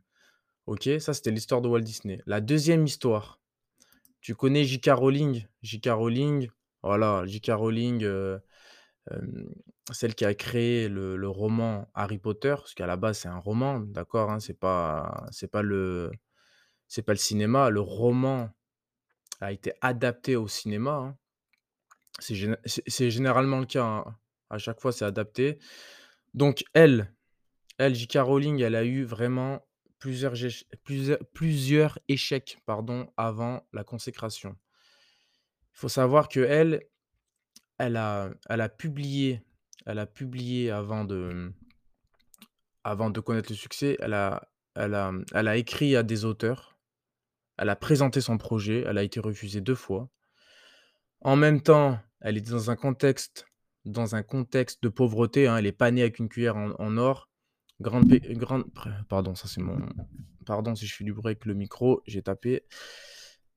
OK? 0.66 0.90
Ça, 1.00 1.14
c'était 1.14 1.32
l'histoire 1.32 1.62
de 1.62 1.68
Walt 1.68 1.82
Disney. 1.82 2.22
La 2.26 2.40
deuxième 2.40 2.86
histoire, 2.86 3.42
tu 4.22 4.36
connais 4.36 4.64
J.K. 4.64 4.92
Rowling? 4.94 5.46
J.K. 5.62 5.90
Rowling, 5.90 6.50
voilà, 6.82 7.24
J.K. 7.26 7.50
Rowling, 7.52 8.04
heu, 8.04 8.40
hem, 9.12 9.50
celle 9.92 10.16
qui 10.16 10.24
a 10.24 10.34
créé 10.34 10.88
le 10.88 11.28
roman 11.28 11.90
Harry 11.94 12.20
Potter, 12.20 12.56
parce 12.58 12.74
qu'à 12.74 12.88
la 12.88 12.96
base, 12.96 13.20
c'est 13.20 13.28
un 13.28 13.40
roman, 13.40 13.82
d'accord, 13.82 14.32
hein? 14.32 14.40
C'est 14.40 14.58
pas 14.58 15.26
c'est 15.32 15.52
pas 15.52 15.62
le 15.62 16.12
cinéma. 17.16 17.70
Le 17.70 17.82
roman 17.82 18.50
a 19.42 19.52
été 19.52 19.74
adapté 19.82 20.36
au 20.36 20.48
cinéma, 20.48 20.92
hein. 20.92 21.18
C'est 22.20 22.36
géné 22.36 22.56
c'est 22.66 22.84
c'est 22.88 23.10
généralement 23.12 23.60
le 23.60 23.66
cas, 23.66 23.84
hein. 23.86 24.18
À 24.50 24.60
chaque 24.60 24.80
fois, 24.80 24.92
c'est 24.92 25.06
adapté. 25.06 25.58
Donc 26.36 26.64
elle, 26.74 27.12
elle, 27.80 27.96
J.K. 27.96 28.18
Rowling, 28.18 28.62
elle 28.62 28.76
a 28.76 28.84
eu 28.84 29.04
vraiment 29.04 29.66
plusieurs 30.00 30.34
plusieurs 30.84 31.20
plusieurs 31.34 32.00
échecs, 32.08 32.60
pardon, 32.66 33.12
avant 33.18 33.68
la 33.74 33.84
consécration. 33.84 34.56
Il 35.74 35.80
faut 35.80 35.90
savoir 35.90 36.28
qu'elle, 36.28 36.84
elle 37.80 37.98
a 37.98 38.30
elle 38.48 38.62
a 38.62 38.70
publié 38.70 39.44
elle 39.86 40.00
a 40.00 40.06
publié 40.06 40.72
avant 40.72 41.06
de, 41.06 41.52
avant 42.84 43.10
de 43.10 43.20
connaître 43.20 43.52
le 43.52 43.56
succès, 43.56 43.98
elle 44.00 44.14
a 44.14 44.50
elle 44.76 44.96
a, 44.96 45.12
elle 45.36 45.48
a 45.48 45.58
écrit 45.58 45.96
à 45.96 46.02
des 46.02 46.26
auteurs, 46.26 46.73
elle 47.58 47.70
a 47.70 47.76
présenté 47.76 48.22
son 48.22 48.38
projet, 48.38 48.84
elle 48.88 48.98
a 48.98 49.04
été 49.04 49.20
refusée 49.20 49.62
2 49.62 49.76
fois. 49.76 50.10
En 51.22 51.36
même 51.36 51.62
temps, 51.62 52.00
elle 52.22 52.38
était 52.38 52.52
dans 52.52 52.72
un 52.72 52.76
contexte 52.76 53.46
dans 53.86 54.16
un 54.16 54.24
contexte 54.24 54.82
de 54.82 54.90
pauvreté, 54.90 55.48
hein, 55.48 55.58
elle 55.58 55.66
est 55.66 55.74
pas 55.74 55.92
née 55.92 56.02
avec 56.02 56.20
une 56.20 56.30
cuillère 56.30 56.56
en 56.56 56.98
or. 56.98 57.30
Grande 57.82 58.06
grande 58.08 58.66
pardon, 59.10 59.36
ça 59.36 59.48
c'est 59.48 59.62
mon 59.62 59.78
pardon 60.46 60.76
si 60.76 60.86
je 60.86 60.96
fais 60.96 61.04
du 61.04 61.14
bruit 61.14 61.32
avec 61.32 61.46
le 61.46 61.54
micro, 61.54 62.02
j'ai 62.06 62.22
tapé. 62.22 62.64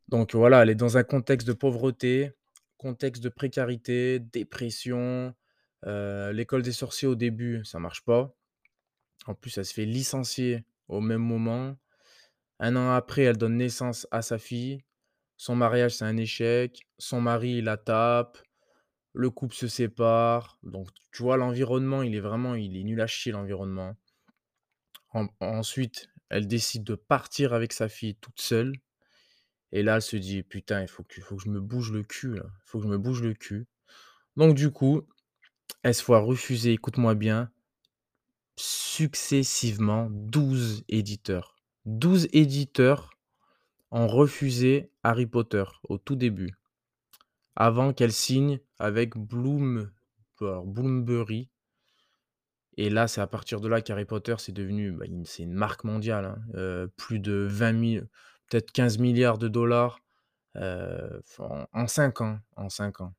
Donc 0.09 0.35
voilà, 0.35 0.63
elle 0.63 0.71
est 0.71 0.75
dans 0.75 0.97
un 0.97 1.05
contexte 1.05 1.47
de 1.47 1.53
pauvreté, 1.53 2.33
contexte 2.77 3.23
de 3.23 3.29
précarité, 3.29 4.19
dépression, 4.21 5.35
heu, 5.87 6.31
l'école 6.33 6.63
des 6.63 6.73
sorciers 6.73 7.09
au 7.09 7.15
début, 7.15 7.65
ça 7.65 7.79
marche 7.79 8.05
pas. 8.05 8.35
En 9.27 9.35
plus, 9.35 9.59
elle 9.59 9.65
se 9.65 9.75
fait 9.75 9.85
licencier 9.85 10.65
au 10.89 11.01
même 11.01 11.23
moment. 11.23 11.77
Un 12.61 12.77
an 12.77 12.91
après, 12.95 13.23
elle 13.23 13.39
donne 13.39 13.57
naissance 13.57 14.07
à 14.11 14.21
sa 14.23 14.39
fille. 14.39 14.83
Son 15.37 15.57
mariage, 15.57 15.97
c'est 15.97 16.05
un 16.05 16.17
échec. 16.19 16.87
Son 16.99 17.21
mari, 17.21 17.59
il 17.59 17.65
la 17.65 17.77
tape. 17.79 18.39
Le 19.15 19.31
couple 19.31 19.55
se 19.57 19.69
sépare. 19.69 20.59
Donc, 20.63 20.89
tu 21.13 21.23
vois, 21.23 21.37
l'environnement, 21.39 22.03
il 22.03 22.15
est 22.15 22.21
vraiment 22.21 22.55
il 22.55 22.77
est 22.77 22.85
nul 22.85 23.01
à 23.01 23.07
chier 23.09 23.33
l'environnement. 23.33 23.97
En 25.11 25.27
ensuite, 25.41 26.11
elle 26.29 26.47
décide 26.47 26.85
de 26.85 26.95
partir 26.95 27.53
avec 27.53 27.73
sa 27.73 27.89
fille 27.89 28.15
toute 28.15 28.41
seule 28.41 28.73
et 29.73 29.83
là, 29.83 29.97
elle 29.97 30.03
se 30.03 30.17
dit: 30.17 30.43
«Putain, 30.43 30.83
il 30.83 30.89
faut 30.89 31.05
que 31.05 31.21
je 31.39 31.49
me 31.51 31.61
bouge 31.61 31.93
le 31.93 32.03
cul 32.03 32.37
il 32.37 32.43
faut 32.65 32.79
que 32.79 32.85
je 32.85 32.91
me 32.91 32.99
bouge 32.99 33.23
le 33.23 33.35
cul». 33.35 33.67
Donc 34.37 34.55
du 34.57 34.71
coup, 34.71 35.03
elle 35.83 35.95
se 35.95 36.05
voit 36.05 36.21
refuser, 36.21 36.73
écoute-moi 36.73 37.15
bien, 37.17 37.51
successivement 38.59 40.09
12 40.11 40.85
éditeurs. 40.89 41.56
12 41.87 42.29
éditeurs 42.33 43.11
ont 43.93 44.09
refusé 44.09 44.91
Harry 45.05 45.27
Potter 45.27 45.65
au 45.85 45.99
tout 45.99 46.17
début, 46.17 46.55
avant 47.55 47.93
qu'elle 47.93 48.13
signe 48.13 48.61
avec 48.79 49.17
Bloom 49.17 49.91
alors 50.41 50.67
Bloomsbury 50.67 51.49
et 52.79 52.91
là, 52.91 53.09
c'est 53.09 53.21
à 53.21 53.27
partir 53.27 53.61
de 53.61 53.69
là 53.69 53.81
qu'Harry 53.81 54.05
Potter, 54.05 54.35
c'est 54.39 54.53
devenu, 54.53 54.93
bah, 54.93 55.07
une 55.07 55.53
marque 55.55 55.85
mondiale, 55.85 56.27
hein, 56.27 56.39
heu, 56.55 56.93
plus 56.97 57.19
de 57.21 57.47
20 57.51 57.73
mi 57.73 57.99
peut-être 58.51 58.71
15 58.71 58.99
000 58.99 59.15
000 59.15 59.39
$, 59.39 60.01
heu, 60.57 61.23
en 61.39 61.67
en 61.73 61.87
5 61.87 62.21
ans, 62.21 62.39
en 62.57 62.69
5 62.69 63.01
ans 63.01 63.15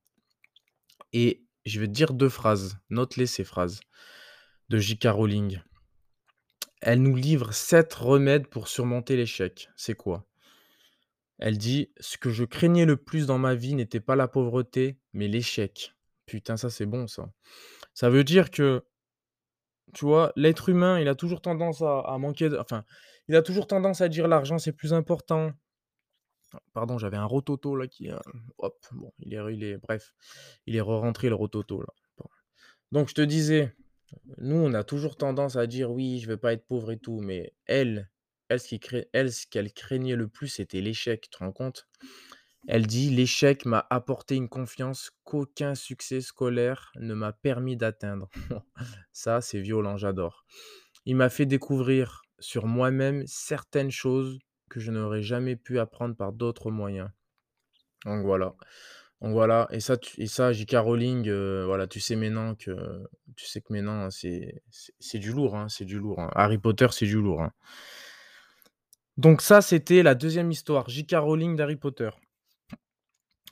et 1.14 1.44
je 1.66 1.80
vais 1.80 1.88
te 1.88 1.92
dire 1.92 2.14
2 2.14 2.30
phrases, 2.30 2.78
note-les 2.90 3.28
ces 3.28 3.44
phrases 3.44 3.80
de 4.70 4.78
J.K. 4.78 5.08
Rowling. 5.08 5.60
Elle 6.82 7.02
nous 7.02 7.16
livre 7.16 7.54
7 7.54 7.94
remèdes 7.94 8.48
pour 8.48 8.68
surmonter 8.68 9.16
l'échec. 9.16 9.70
C'est 9.76 9.96
quoi? 9.96 10.26
Elle 11.40 11.58
dit: 11.58 11.92
«Ce 12.00 12.18
que 12.18 12.30
je 12.30 12.44
craignais 12.44 12.86
le 12.86 12.98
plus 12.98 13.26
dans 13.28 13.38
ma 13.38 13.56
vie 13.56 13.76
n'était 13.76 14.00
pas 14.00 14.16
la 14.16 14.28
pauvreté, 14.28 14.98
mais 15.14 15.28
l'échec». 15.28 15.96
Putain, 16.26 16.58
ça, 16.58 16.70
c'est 16.70 16.86
bon 16.86 17.08
ça. 17.08 17.32
Ça 17.94 18.10
veut 18.10 18.24
dire 18.24 18.52
que, 18.52 18.84
tu 19.94 20.06
vois, 20.06 20.34
l'être 20.36 20.70
humain, 20.70 21.00
il 21.00 21.08
a 21.08 21.16
toujours 21.16 21.42
tendance 21.42 21.82
à 21.82 22.18
manquer 22.20 22.50
de 22.50 22.58
enfin, 22.58 22.84
il 23.28 23.36
a 23.36 23.42
toujours 23.42 23.68
tendance 23.68 24.02
à 24.02 24.10
dire: 24.10 24.28
«L'argent, 24.28 24.58
c'est 24.58 24.74
plus 24.74 24.94
important». 24.94 25.52
Pardon, 26.74 26.98
j'avais 26.98 27.18
un 27.18 27.26
rototo 27.26 27.76
là 27.76 27.88
qui, 27.88 28.10
heu, 28.10 28.20
hop, 28.58 28.78
bon, 28.94 29.12
il 29.20 29.34
est 29.34 29.78
bref, 29.78 30.14
il 30.66 30.76
est 30.76 30.82
re-rentré 30.82 31.30
le 31.30 31.36
rototo 31.36 31.82
là. 31.82 31.94
Donc 32.94 33.10
je 33.10 33.14
te 33.14 33.22
disais, 33.22 33.76
nous, 34.38 34.56
on 34.56 34.74
a 34.74 34.84
toujours 34.84 35.18
tendance 35.18 35.56
à 35.56 35.68
dire: 35.68 35.92
«Oui, 35.92 36.20
je 36.20 36.28
veux 36.28 36.38
pas 36.38 36.54
être 36.54 36.66
pauvre 36.68 36.92
et 36.92 36.98
tout», 37.00 37.20
mais 37.22 37.54
elle, 37.66 38.10
elle, 38.50 38.60
ce 38.60 38.76
elle, 39.14 39.32
ce 39.34 39.48
qu'elle 39.48 39.74
craignait 39.74 40.16
le 40.16 40.28
plus, 40.28 40.48
c'était 40.50 40.82
l'échec, 40.82 41.22
tu 41.22 41.30
te 41.30 41.38
rends 41.40 41.52
compte? 41.52 41.88
Elle 42.68 42.88
dit: 42.88 43.10
«L'échec 43.12 43.66
m'a 43.66 43.86
apporté 43.90 44.36
une 44.36 44.50
confiance 44.50 45.12
qu'aucun 45.26 45.76
succès 45.76 46.22
scolaire 46.22 46.92
ne 46.98 47.14
m'a 47.14 47.34
permis 47.34 47.78
d'atteindre». 47.78 48.30
Ça, 49.14 49.42
c'est 49.42 49.62
violent, 49.62 49.98
j'adore. 49.98 50.46
«Il 51.06 51.16
m'a 51.18 51.30
fait 51.30 51.46
découvrir 51.48 52.24
sur 52.40 52.68
moi-même 52.68 53.24
certaines 53.28 53.92
choses 53.92 54.40
que 54.70 54.80
je 54.80 54.92
n'aurais 54.92 55.24
jamais 55.24 55.56
pu 55.56 55.80
apprendre 55.80 56.16
par 56.16 56.34
d'autres 56.34 56.72
moyens». 56.72 57.10
Donc 58.06 58.26
voilà. 58.26 58.56
Voilà 59.20 59.68
et 59.72 59.80
ça 59.80 59.98
tu 59.98 60.22
et 60.22 60.28
ça 60.28 60.54
J.K. 60.54 60.76
Rowling, 60.76 61.28
heu, 61.28 61.66
voilà, 61.66 61.88
tu 61.88 62.00
sais 62.00 62.16
maintenant 62.16 62.54
que 62.54 62.72
tu 63.36 63.46
sais 63.48 63.62
que 63.62 63.74
maintenant 63.74 64.12
c'est 64.12 64.62
c'est 64.70 64.94
c'est 65.00 65.20
du 65.20 65.32
lourd, 65.32 65.56
hein, 65.56 65.70
c'est 65.70 65.86
du 65.86 65.98
lourd, 65.98 66.20
hein. 66.20 66.30
Harry 66.36 66.60
Potter, 66.60 66.88
c'est 66.92 67.08
du 67.08 67.20
lourd, 67.20 67.42
hein. 67.42 67.52
Donc 69.18 69.42
ça, 69.42 69.62
c'était 69.62 70.04
la 70.04 70.14
deuxième 70.14 70.52
histoire, 70.52 70.88
J.K. 70.90 71.16
Rowling 71.16 71.56
d'Harry 71.56 71.78
Potter. 71.78 72.12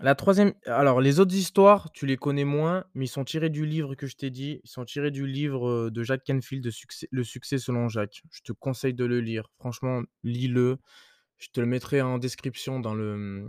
La 0.02 0.14
troisième, 0.14 0.54
alors 0.66 1.00
les 1.00 1.20
autres 1.20 1.34
histoires, 1.34 1.90
tu 1.94 2.06
les 2.06 2.18
connais 2.18 2.44
moins, 2.44 2.84
mais 2.94 3.06
ils 3.06 3.10
sont 3.10 3.24
tirés 3.24 3.50
du 3.50 3.66
livre 3.66 3.96
que 3.96 4.08
je 4.08 4.18
t'ai 4.18 4.30
dit. 4.30 4.60
Ils 4.64 4.70
sont 4.70 4.84
tirés 4.84 5.10
du 5.10 5.26
livre, 5.26 5.68
heu, 5.70 5.92
de 5.92 6.04
Jacques 6.04 6.26
Canfield 6.26 6.70
Le 7.12 7.24
succès 7.24 7.58
selon 7.58 7.88
Jacques. 7.88 8.22
Je 8.30 8.42
te 8.42 8.52
conseille 8.52 8.94
de 8.94 9.06
le 9.06 9.22
lire. 9.22 9.50
Franchement, 9.58 10.04
lis-le. 10.24 10.78
Je 11.38 11.48
te 11.50 11.62
le 11.62 11.66
mettrai 11.66 12.02
en 12.02 12.18
description 12.18 12.80
dans 12.80 12.94
le, 12.94 13.48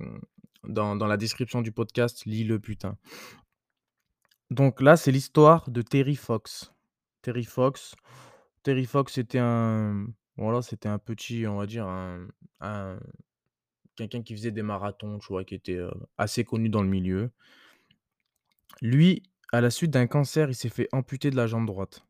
dans 0.66 0.94
la 0.94 1.16
description 1.16 1.62
du 1.62 1.72
podcast. 1.72 2.24
Lis-le 2.26 2.58
putain. 2.58 2.96
Donc 4.50 4.80
là, 4.80 4.96
c'est 4.96 5.10
l'histoire 5.10 5.68
de 5.70 5.82
Terry 5.82 6.16
Fox. 6.16 6.72
Terry 7.22 7.44
Fox 7.44 7.94
Terry 8.62 8.84
Fox, 8.84 9.12
c'était 9.12 9.38
un 9.38 10.06
voilà, 10.36 10.60
c'était 10.60 10.88
un 10.88 10.98
petit, 10.98 11.46
on 11.46 11.56
va 11.56 11.66
dire 11.66 11.86
un 11.86 12.26
un 12.60 12.98
quelqu'un 13.96 14.22
qui 14.22 14.34
faisait 14.34 14.50
des 14.50 14.62
marathons, 14.62 15.18
tu 15.18 15.28
vois? 15.28 15.44
Qui 15.44 15.54
était, 15.54 15.76
heu, 15.76 15.90
assez 16.18 16.44
connu 16.44 16.68
dans 16.68 16.82
le 16.82 16.88
milieu. 16.88 17.30
Lui, 18.82 19.22
à 19.52 19.60
la 19.60 19.70
suite 19.70 19.92
d'un 19.92 20.06
cancer, 20.06 20.50
il 20.50 20.54
s'est 20.54 20.68
fait 20.68 20.88
amputer 20.92 21.30
de 21.30 21.36
la 21.36 21.46
jambe 21.46 21.66
droite. 21.66 22.06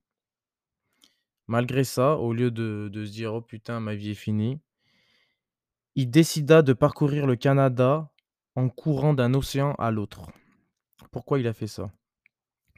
Malgré 1.47 1.85
ça, 1.85 2.17
au 2.17 2.33
lieu 2.33 2.51
de 2.51 2.89
de 2.91 3.05
se 3.05 3.13
dire: 3.13 3.35
«Oh 3.35 3.43
putain, 3.43 3.79
ma 3.81 3.95
vie 3.95 4.11
est 4.11 4.15
finie», 4.15 4.59
il 5.95 6.11
décida 6.11 6.63
de 6.63 6.73
parcourir 6.73 7.27
le 7.27 7.37
Canada 7.37 8.11
courant 8.69 9.15
d'un 9.15 9.35
océan 9.35 9.75
à 9.75 9.91
l'autre. 9.91 10.31
Pourquoi 11.13 11.39
il 11.39 11.47
a 11.47 11.53
fait 11.53 11.67
ça? 11.67 11.91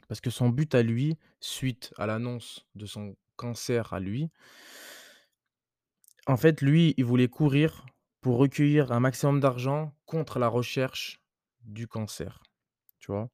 Parce 0.07 0.21
que 0.21 0.29
son 0.29 0.49
but 0.49 0.75
à 0.75 0.83
lui, 0.83 1.17
suite 1.39 1.93
à 1.97 2.05
l'annonce 2.05 2.65
de 2.75 2.85
son 2.85 3.15
cancer 3.35 3.93
à 3.93 3.99
lui 3.99 4.29
en 6.29 6.37
fait, 6.37 6.61
lui, 6.61 6.93
il 6.97 7.05
voulait 7.05 7.27
courir 7.27 7.87
pour 8.21 8.37
recueillir 8.37 8.91
un 8.91 8.99
maximum 8.99 9.39
d'argent 9.39 9.95
contre 10.05 10.37
la 10.37 10.47
recherche 10.47 11.23
du 11.63 11.87
cancer, 11.87 12.43
tu 12.99 13.11
vois? 13.11 13.31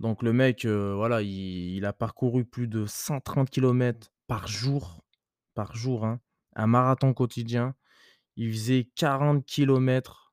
Donc 0.00 0.22
le 0.22 0.32
mec, 0.32 0.64
heu, 0.64 0.94
voilà, 0.94 1.20
il 1.20 1.84
a 1.84 1.92
parcouru 1.92 2.46
plus 2.46 2.66
de 2.66 2.86
130 2.86 3.50
kilomètres 3.50 4.10
par 4.26 4.48
jour, 4.48 5.04
par 5.52 5.76
jour, 5.76 6.06
hein, 6.06 6.18
un 6.56 6.66
marathon 6.66 7.12
quotidien. 7.12 7.74
Il 8.36 8.50
faisait 8.52 8.88
40 8.96 9.44
kilomètres 9.44 10.23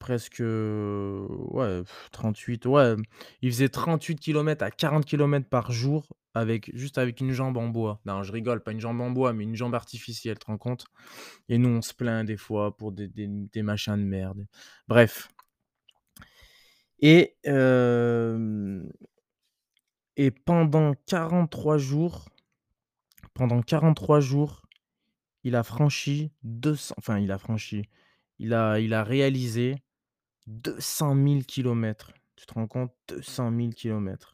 presque, 0.00 0.40
heu, 0.42 1.26
ouais, 1.52 1.82
38, 2.12 2.66
ouais, 2.66 2.96
il 3.42 3.52
faisait 3.52 3.70
38 3.70 4.16
kilomètres 4.20 4.64
à 4.64 4.72
40 4.72 5.06
kilomètres 5.06 5.48
par 5.50 5.72
jour 5.72 6.08
avec 6.34 6.70
juste 6.76 6.98
avec 6.98 7.20
une 7.20 7.32
jambe 7.32 7.58
en 7.58 7.68
bois. 7.68 8.00
Non, 8.06 8.24
je 8.24 8.32
rigole, 8.32 8.62
pas 8.62 8.72
une 8.72 8.80
jambe 8.80 9.00
en 9.02 9.10
bois, 9.12 9.32
mais 9.34 9.44
une 9.44 9.56
jambe 9.56 9.74
artificielle, 9.76 10.36
tu 10.36 10.46
te 10.46 10.46
rends 10.46 10.58
compte? 10.58 10.86
Et 11.48 11.58
nous, 11.58 11.68
on 11.70 11.82
se 11.82 11.94
plaint 11.94 12.26
des 12.26 12.36
fois 12.38 12.76
pour 12.76 12.92
des 12.92 13.08
des 13.08 13.28
des 13.28 13.62
machins 13.62 13.96
de 13.96 14.04
merde. 14.04 14.46
Bref 14.88 15.28
et 17.00 17.36
hem 17.44 18.90
et 20.16 20.30
pendant 20.30 20.94
43 21.06 21.76
jours 21.78 22.26
pendant 23.34 23.62
43 23.62 24.20
jours, 24.20 24.62
il 25.44 25.56
a 25.56 25.62
franchi 25.62 26.32
200 26.42 26.94
enfin, 26.98 27.18
il 27.18 27.32
a 27.32 27.38
franchi, 27.38 27.84
il 28.38 28.54
a 28.54 28.80
il 28.80 28.94
a 28.94 29.04
réalisé 29.04 29.76
200 30.46 31.14
000 31.14 31.40
kilomètres. 31.46 32.12
Tu 32.36 32.46
te 32.46 32.54
rends 32.54 32.66
compte? 32.66 32.92
200 33.08 33.50
000 33.54 33.70
kilomètres. 33.70 34.32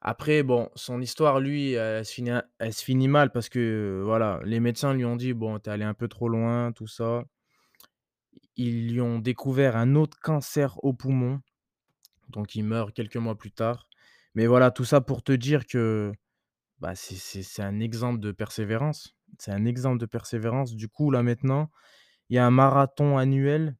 Après 0.00 0.42
bon, 0.42 0.70
son 0.74 1.00
histoire 1.00 1.40
lui, 1.40 1.72
elle 1.72 2.04
se 2.04 2.12
finit 2.84 3.08
mal 3.08 3.32
parce 3.32 3.48
que, 3.48 4.02
voilà, 4.04 4.40
les 4.44 4.60
médecins 4.60 4.94
lui 4.94 5.04
ont 5.04 5.16
dit: 5.16 5.32
«Bon, 5.32 5.58
tu 5.58 5.68
es 5.68 5.72
allé 5.72 5.84
un 5.84 5.94
peu 5.94 6.06
trop 6.08 6.28
loin», 6.28 6.72
tout 6.72 6.86
ça. 6.86 7.24
Ils 8.56 8.92
lui 8.92 9.00
ont 9.00 9.18
découvert 9.18 9.76
un 9.76 9.94
autre 9.96 10.18
cancer 10.20 10.82
au 10.84 10.92
poumon, 10.92 11.40
donc 12.28 12.54
il 12.54 12.62
meurt 12.64 12.94
quelques 12.94 13.16
mois 13.16 13.36
plus 13.36 13.52
tard. 13.52 13.88
Mais 14.34 14.46
voilà, 14.46 14.70
tout 14.70 14.84
ça 14.84 15.00
pour 15.00 15.22
te 15.22 15.32
dire 15.32 15.66
que, 15.66 16.12
bah, 16.78 16.94
c'est 16.94 17.62
un 17.62 17.80
exemple 17.80 18.20
de 18.20 18.32
persévérance. 18.32 19.16
C'est 19.38 19.52
un 19.52 19.64
exemple 19.64 19.98
de 19.98 20.06
persévérance. 20.06 20.74
Du 20.74 20.88
coup, 20.88 21.10
là, 21.10 21.22
maintenant, 21.22 21.70
il 22.28 22.36
y 22.36 22.38
a 22.38 22.46
un 22.46 22.50
marathon 22.50 23.18
annuel 23.18 23.76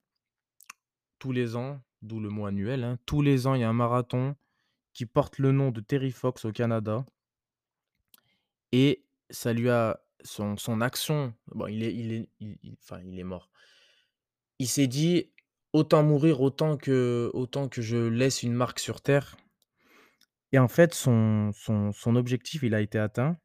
tous 1.19 1.33
les 1.33 1.57
ans, 1.57 1.81
d'où 2.03 2.21
le 2.21 2.29
mot 2.29 2.47
annuel, 2.47 2.85
hein. 2.85 2.99
Tous 3.07 3.23
les 3.23 3.47
ans, 3.47 3.55
il 3.55 3.61
y 3.63 3.65
a 3.65 3.69
un 3.69 3.73
marathon 3.73 4.37
qui 4.93 5.07
porte 5.07 5.39
le 5.39 5.53
nom 5.53 5.71
de 5.71 5.81
Terry 5.81 6.11
Fox 6.11 6.45
au 6.45 6.53
Canada 6.53 7.05
et 8.73 9.05
ça 9.31 9.53
lui 9.53 9.71
a 9.71 10.01
son 10.25 10.57
son 10.57 10.81
action 10.81 11.35
bon, 11.49 11.67
il 11.69 11.83
est 11.85 11.95
il 11.95 12.13
est 12.13 12.29
enfin, 12.83 13.01
il 13.05 13.19
est 13.19 13.25
mort. 13.25 13.51
Il 14.59 14.69
s'est 14.69 14.87
dit: 14.87 15.31
«Autant 15.73 16.03
mourir, 16.03 16.41
autant 16.41 16.77
que 16.79 17.31
autant 17.35 17.69
que 17.69 17.83
je 17.83 17.97
laisse 17.99 18.43
une 18.43 18.55
marque 18.55 18.79
sur 18.79 19.01
terre» 19.03 19.37
et 20.53 20.59
en 20.59 20.69
fait, 20.69 20.95
son 20.95 21.51
son 21.53 21.93
son 21.93 22.17
objectif, 22.17 22.63
il 22.63 22.75
a 22.75 22.81
été 22.81 22.99
atteint. 22.99 23.37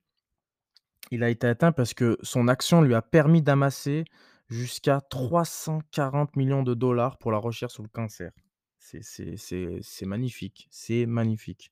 Il 1.12 1.24
a 1.24 1.30
été 1.30 1.48
atteint 1.48 1.72
parce 1.74 1.94
que 1.94 2.18
son 2.22 2.48
action 2.48 2.82
lui 2.82 2.96
a 2.96 3.02
permis 3.02 3.42
d'amasser 3.42 4.06
jusqu'à 4.52 5.02
340 5.02 6.36
millions 6.38 6.64
de 6.64 6.76
dollars 6.76 7.18
pour 7.20 7.32
la 7.34 7.40
recherche 7.40 7.74
sur 7.74 7.84
le 7.84 7.90
cancer. 7.90 8.32
C'est 8.80 10.06
magnifique, 10.08 10.68
c'est 10.72 11.08
magnifique. 11.08 11.72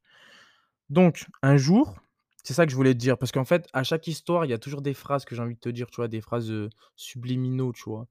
Donc 0.90 1.28
un 1.44 1.58
jour, 1.58 1.98
c'est 2.44 2.54
ça 2.54 2.66
que 2.66 2.72
je 2.72 2.78
voulais 2.78 2.94
te 2.94 3.00
dire 3.00 3.18
parce 3.18 3.32
qu'en 3.32 3.46
fait, 3.46 3.68
à 3.74 3.84
chaque 3.84 4.08
histoire, 4.08 4.46
il 4.46 4.52
y 4.52 4.54
a 4.54 4.60
toujours 4.60 4.82
des 4.82 4.94
phrases 4.96 5.26
que 5.26 5.36
j'ai 5.36 5.42
envie 5.42 5.56
de 5.56 5.60
te 5.60 5.70
dire, 5.70 5.88
tu 5.92 5.98
vois? 5.98 6.08
Des 6.10 6.22
phrases, 6.22 6.52
heu, 6.52 6.70
subliminaux, 6.96 7.74
tu 7.74 7.84
vois? 7.86 8.08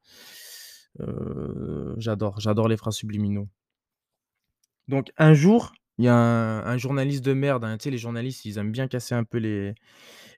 J'adore, 1.98 2.40
j'adore 2.40 2.68
les 2.68 2.76
phrases 2.76 2.96
subliminaux. 2.96 3.48
Donc 4.88 5.10
un 5.18 5.34
jour, 5.34 5.72
il 5.98 6.04
y 6.06 6.08
a 6.08 6.14
un 6.14 6.64
un 6.64 6.76
journaliste 6.78 7.24
de 7.24 7.32
merde, 7.34 7.64
hein, 7.64 7.76
tu 7.78 7.84
sais 7.84 7.90
les 7.90 7.98
journalistes, 7.98 8.44
ils 8.44 8.58
aiment 8.58 8.72
bien 8.72 8.88
casser 8.88 9.14
un 9.14 9.24
peu 9.24 9.38
les 9.38 9.74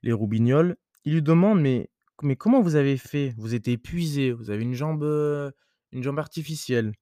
les 0.02 0.12
roubignoles. 0.12 0.76
Il 1.04 1.14
lui 1.14 1.22
demande: 1.22 1.60
«Mais 1.60 1.90
mais 2.23 2.37
comment 2.37 2.61
vous 2.62 2.77
avez 2.77 2.97
fait? 2.97 3.35
Vous 3.39 3.55
êtes 3.55 3.69
épuisé, 3.69 4.33
vous 4.33 4.50
avez 4.50 4.62
une 4.62 4.75
jambe, 4.75 5.05
une 5.93 6.03
jambe 6.03 6.19
artificielle 6.19 6.93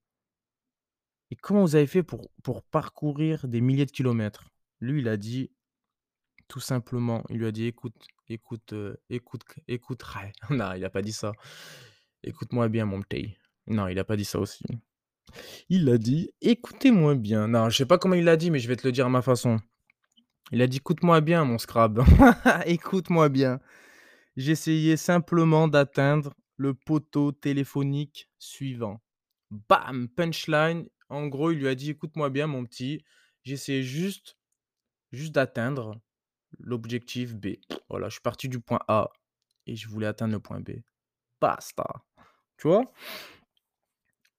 et 1.30 1.36
comment 1.36 1.62
vous 1.62 1.76
avez 1.76 1.86
fait 1.86 2.02
pour 2.02 2.30
pour 2.42 2.62
parcourir 2.62 3.46
des 3.48 3.60
milliers 3.60 3.86
de 3.86 3.90
kilomètres?» 3.90 4.48
Lui, 4.80 5.00
il 5.00 5.08
a 5.08 5.16
dit 5.16 5.50
tout 6.48 6.60
simplement, 6.60 7.24
il 7.28 7.38
lui 7.38 7.46
a 7.46 7.52
dit: 7.52 7.66
«Écoute, 7.66 7.94
écoute, 8.28 8.74
écoute 9.10 9.42
écoute 9.68 10.02
Ray». 10.02 10.32
Non, 10.50 10.72
il 10.74 10.84
a 10.84 10.90
pas 10.90 11.02
dit 11.02 11.12
ça. 11.12 11.32
«Écoute-moi 12.24 12.68
bien 12.68 12.86
mon 12.86 13.02
petit». 13.02 13.36
Non, 13.66 13.88
il 13.88 13.98
a 13.98 14.04
pas 14.04 14.16
dit 14.16 14.24
ça 14.24 14.38
aussi. 14.38 14.64
Il 15.68 15.88
a 15.90 15.98
dit: 15.98 16.30
«Écoutez-moi 16.40 17.14
bien». 17.16 17.48
Non, 17.48 17.68
je 17.68 17.76
sais 17.76 17.86
pas 17.86 17.98
comment 17.98 18.14
il 18.14 18.24
l'a 18.24 18.36
dit, 18.36 18.50
mais 18.50 18.60
je 18.60 18.68
vais 18.68 18.76
te 18.76 18.86
le 18.86 18.92
dire 18.92 19.06
à 19.06 19.10
ma 19.10 19.22
façon. 19.22 19.58
Il 20.52 20.62
a 20.62 20.66
dit: 20.66 20.78
«Écoute-moi 20.78 21.20
bien 21.20 21.44
mon 21.44 21.58
Scrab, 21.58 22.02
écoute-moi 22.66 23.28
bien. 23.28 23.60
J'essayais 24.38 24.96
simplement 24.96 25.68
d'atteindre 25.68 26.32
le 26.56 26.72
poteau 26.72 27.32
téléphonique 27.32 28.30
suivant». 28.38 29.02
Bam! 29.50 30.08
Punchline. 30.08 30.88
En 31.10 31.26
gros, 31.26 31.50
il 31.50 31.58
lui 31.58 31.68
a 31.68 31.74
dit: 31.74 31.90
«Écoute-moi 31.90 32.30
bien 32.30 32.46
mon 32.46 32.64
petit, 32.64 33.04
j'essayais 33.44 33.82
juste 33.82 34.38
juste 35.12 35.34
d'atteindre 35.34 36.00
l'objectif 36.58 37.34
B. 37.34 37.56
Voilà, 37.90 38.08
je 38.08 38.14
suis 38.14 38.22
parti 38.22 38.48
du 38.48 38.60
point 38.60 38.80
A 38.88 39.10
et 39.66 39.76
je 39.76 39.88
voulais 39.88 40.06
atteindre 40.06 40.34
le 40.34 40.40
point 40.40 40.60
B. 40.60 40.70
Basta». 41.40 41.86
Tu 42.58 42.68
vois? 42.68 42.92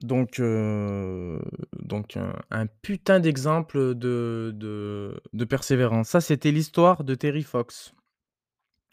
Donc 0.01 0.39
heu, 0.39 1.41
donc 1.81 2.15
un 2.15 2.33
un 2.51 2.67
putain 2.67 3.19
d'exemple 3.19 3.95
de 3.95 4.51
de 4.55 5.21
de 5.33 5.45
persévérance. 5.45 6.09
Ça, 6.09 6.21
c'était 6.21 6.51
l'histoire 6.51 7.03
de 7.03 7.15
Terry 7.15 7.43
Fox. 7.43 7.93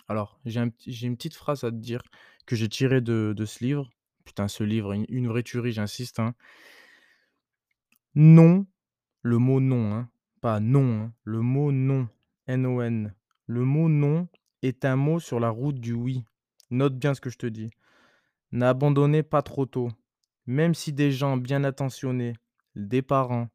Alors, 0.08 0.38
j'ai 0.44 0.60
une 1.06 1.16
petite 1.16 1.34
phrase 1.34 1.64
à 1.64 1.70
te 1.70 1.76
dire 1.76 2.02
que 2.46 2.56
j'ai 2.56 2.68
tirée 2.68 3.00
de 3.00 3.44
ce 3.44 3.64
livre. 3.64 3.90
Putain, 4.24 4.48
ce 4.48 4.64
livre, 4.64 4.92
une 4.92 5.06
une 5.08 5.28
vraie 5.28 5.42
tuerie, 5.44 5.72
j'insiste, 5.72 6.18
hein. 6.18 6.34
Non, 8.16 8.66
le 9.22 9.38
mot 9.38 9.60
non, 9.60 9.92
hein, 9.94 10.10
pas 10.40 10.58
non, 10.58 11.02
hein, 11.02 11.12
le 11.24 11.40
mot 11.40 11.70
non, 11.70 12.08
N-O-N. 12.46 13.14
Le 13.46 13.64
mot 13.64 13.88
non 13.88 14.28
est 14.62 14.84
un 14.84 14.96
mot 14.96 15.20
sur 15.20 15.38
la 15.38 15.50
route 15.50 15.78
du 15.78 15.92
oui. 15.92 16.24
Note 16.70 16.98
bien 16.98 17.14
ce 17.14 17.20
que 17.20 17.30
je 17.30 17.38
te 17.38 17.46
dis. 17.46 17.70
N'abandonnez 18.52 19.22
pas 19.22 19.42
trop 19.42 19.66
tôt. 19.66 19.90
Même 20.46 20.74
si 20.74 20.92
des 20.92 21.12
gens 21.12 21.36
bien 21.36 21.62
intentionnés, 21.64 22.34
des 22.74 23.02
parents, 23.02 23.48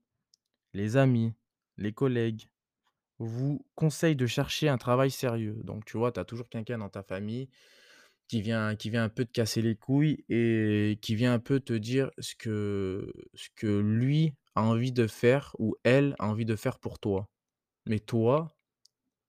les 0.74 0.98
amis, 0.98 1.34
les 1.77 1.93
collègues, 1.93 2.48
vous 3.25 3.66
conseillent 3.75 4.16
de 4.16 4.25
chercher 4.25 4.70
un 4.70 4.78
travail 4.78 5.12
sérieux. 5.12 5.60
Donc, 5.63 5.86
tu 5.86 5.98
vois, 5.98 6.12
tu 6.12 6.20
as 6.20 6.25
toujours 6.25 6.50
quelqu'un 6.50 6.78
dans 6.78 6.90
ta 6.90 7.04
famille 7.04 7.50
qui 8.28 8.42
vient, 8.42 8.75
qui 8.75 8.90
vient 8.90 9.04
un 9.04 9.10
peu 9.10 9.25
te 9.25 9.32
casser 9.32 9.62
les 9.62 9.75
couilles 9.75 10.24
et 10.30 10.98
qui 11.01 11.16
vient 11.16 11.34
un 11.34 11.40
peu 11.40 11.60
te 11.60 11.74
dire 11.74 12.12
ce 12.20 12.34
que, 12.36 13.12
lui 13.63 14.34
a 14.56 14.63
envie 14.63 14.91
de 14.91 15.08
faire 15.08 15.56
ou 15.60 15.76
elle 15.84 16.15
a 16.19 16.28
envie 16.28 16.45
de 16.45 16.56
faire 16.56 16.80
pour 16.80 17.00
toi. 17.00 17.28
Mais 17.88 18.00
toi, 18.00 18.56